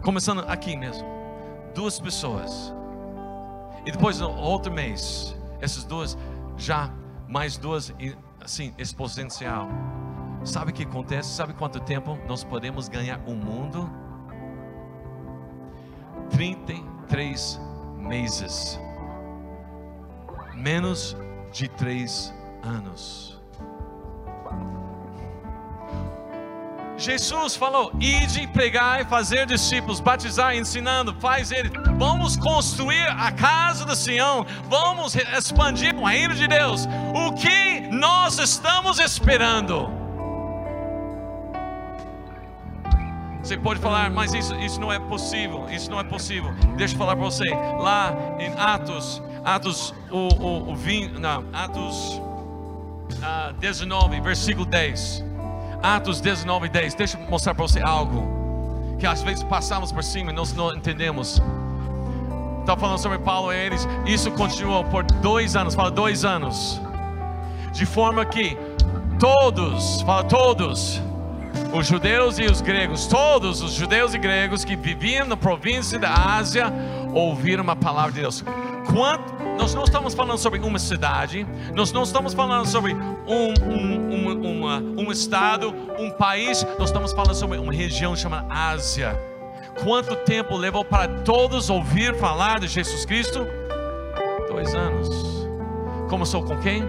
começando 0.02 0.40
aqui 0.48 0.76
mesmo, 0.76 1.06
duas 1.74 1.98
pessoas, 1.98 2.72
e 3.88 3.90
depois 3.90 4.20
no 4.20 4.30
outro 4.30 4.70
mês, 4.70 5.34
essas 5.62 5.82
duas, 5.82 6.14
já 6.58 6.92
mais 7.26 7.56
duas, 7.56 7.90
assim, 8.38 8.74
exponencial. 8.76 9.66
Sabe 10.44 10.72
o 10.72 10.74
que 10.74 10.82
acontece? 10.82 11.30
Sabe 11.30 11.54
quanto 11.54 11.80
tempo 11.80 12.18
nós 12.28 12.44
podemos 12.44 12.86
ganhar 12.86 13.18
o 13.26 13.34
mundo? 13.34 13.90
33 16.32 17.58
meses, 17.96 18.78
menos 20.54 21.16
de 21.50 21.66
três 21.66 22.30
anos. 22.62 23.37
Jesus 26.98 27.54
falou: 27.54 27.92
ide 28.00 28.42
e 28.42 29.04
fazer 29.04 29.46
discípulos, 29.46 30.00
batizar, 30.00 30.56
ensinando, 30.56 31.14
faz 31.20 31.52
ele. 31.52 31.70
Vamos 31.96 32.36
construir 32.36 33.06
a 33.08 33.30
casa 33.30 33.84
do 33.84 33.94
Sião, 33.94 34.44
vamos 34.64 35.14
expandir 35.14 35.94
o 35.94 36.04
reino 36.04 36.34
de 36.34 36.48
Deus. 36.48 36.86
O 37.14 37.32
que 37.32 37.80
nós 37.92 38.38
estamos 38.38 38.98
esperando? 38.98 39.88
Você 43.40 43.56
pode 43.56 43.80
falar, 43.80 44.10
mas 44.10 44.34
isso, 44.34 44.54
isso 44.56 44.80
não 44.80 44.92
é 44.92 44.98
possível, 44.98 45.66
isso 45.70 45.88
não 45.90 46.00
é 46.00 46.04
possível. 46.04 46.52
Deixa 46.76 46.94
eu 46.94 46.98
falar 46.98 47.14
para 47.14 47.24
você, 47.24 47.48
lá 47.48 48.12
em 48.38 48.52
Atos, 48.58 49.22
Atos, 49.44 49.94
o, 50.10 50.28
o, 50.34 50.72
o 50.72 50.76
20, 50.76 51.12
não, 51.18 51.44
Atos 51.52 52.20
uh, 53.22 53.52
19, 53.58 54.20
versículo 54.20 54.66
10. 54.66 55.27
Atos 55.82 56.20
19, 56.20 56.68
10. 56.68 56.94
Deixa 56.94 57.18
eu 57.18 57.30
mostrar 57.30 57.54
para 57.54 57.66
você 57.66 57.80
algo 57.80 58.96
que 58.98 59.06
às 59.06 59.22
vezes 59.22 59.42
passamos 59.44 59.92
por 59.92 60.02
cima 60.02 60.30
e 60.30 60.34
nós 60.34 60.52
não 60.52 60.74
entendemos. 60.74 61.40
Está 62.60 62.76
falando 62.76 62.98
sobre 62.98 63.18
Paulo 63.18 63.52
e 63.52 63.56
eles. 63.56 63.88
Isso 64.06 64.30
continuou 64.32 64.84
por 64.84 65.04
dois 65.04 65.56
anos. 65.56 65.74
Fala 65.74 65.90
dois 65.90 66.24
anos. 66.24 66.80
De 67.72 67.86
forma 67.86 68.24
que 68.24 68.56
todos, 69.18 70.02
fala 70.02 70.24
todos, 70.24 71.00
os 71.72 71.86
judeus 71.86 72.38
e 72.38 72.44
os 72.44 72.60
gregos, 72.60 73.06
todos 73.06 73.62
os 73.62 73.72
judeus 73.72 74.14
e 74.14 74.18
gregos 74.18 74.64
que 74.64 74.76
viviam 74.76 75.26
na 75.26 75.36
província 75.36 75.98
da 75.98 76.12
Ásia, 76.12 76.72
ouviram 77.12 77.68
a 77.70 77.76
palavra 77.76 78.12
de 78.12 78.20
Deus. 78.20 78.44
Quanto, 78.92 79.32
nós 79.58 79.74
não 79.74 79.84
estamos 79.84 80.14
falando 80.14 80.38
sobre 80.38 80.60
uma 80.60 80.78
cidade, 80.78 81.46
nós 81.74 81.92
não 81.92 82.02
estamos 82.02 82.32
falando 82.32 82.66
sobre 82.66 82.96
um, 83.28 83.52
um, 83.62 84.30
um, 84.30 84.58
uma, 84.58 84.78
um 84.78 85.12
estado, 85.12 85.74
um 85.98 86.10
país, 86.10 86.66
nós 86.78 86.88
estamos 86.88 87.12
falando 87.12 87.34
sobre 87.34 87.58
uma 87.58 87.72
região 87.72 88.16
chamada 88.16 88.52
Ásia. 88.52 89.18
Quanto 89.82 90.16
tempo 90.16 90.56
levou 90.56 90.84
para 90.84 91.08
todos 91.22 91.70
ouvir 91.70 92.14
falar 92.16 92.58
de 92.58 92.66
Jesus 92.66 93.04
Cristo? 93.04 93.46
Dois 94.48 94.74
anos. 94.74 95.08
Começou 96.08 96.42
com 96.42 96.58
quem? 96.58 96.82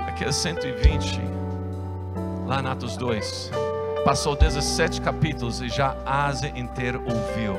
Aqueles 0.00 0.36
120, 0.36 1.20
lá 2.46 2.60
em 2.60 2.66
Atos 2.66 2.96
2 2.96 3.66
Passou 4.06 4.36
17 4.36 5.00
capítulos 5.00 5.60
e 5.60 5.68
já 5.68 5.96
a 6.06 6.26
Ásia 6.26 6.52
inteira 6.54 6.96
ouviu. 6.96 7.58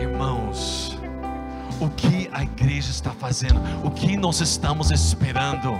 Irmãos, 0.00 0.96
o 1.80 1.88
que 1.90 2.30
a 2.32 2.44
igreja 2.44 2.92
está 2.92 3.10
fazendo? 3.10 3.60
O 3.82 3.90
que 3.90 4.16
nós 4.16 4.40
estamos 4.40 4.92
esperando? 4.92 5.72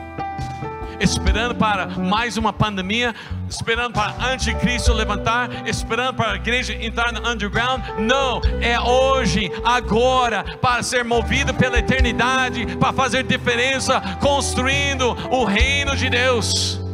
Esperando 1.00 1.54
para 1.54 1.86
mais 1.86 2.36
uma 2.36 2.52
pandemia, 2.52 3.14
esperando 3.48 3.92
para 3.92 4.14
anticristo 4.32 4.92
levantar, 4.92 5.66
esperando 5.66 6.14
para 6.14 6.32
a 6.32 6.36
igreja 6.36 6.74
entrar 6.74 7.12
no 7.12 7.26
underground. 7.28 7.82
Não, 7.98 8.40
é 8.60 8.78
hoje, 8.80 9.50
agora, 9.64 10.44
para 10.60 10.82
ser 10.82 11.04
movido 11.04 11.54
pela 11.54 11.78
eternidade, 11.78 12.66
para 12.76 12.92
fazer 12.92 13.24
diferença, 13.24 14.00
construindo 14.20 15.16
o 15.30 15.44
reino 15.44 15.96
de 15.96 16.10
Deus. 16.10 16.87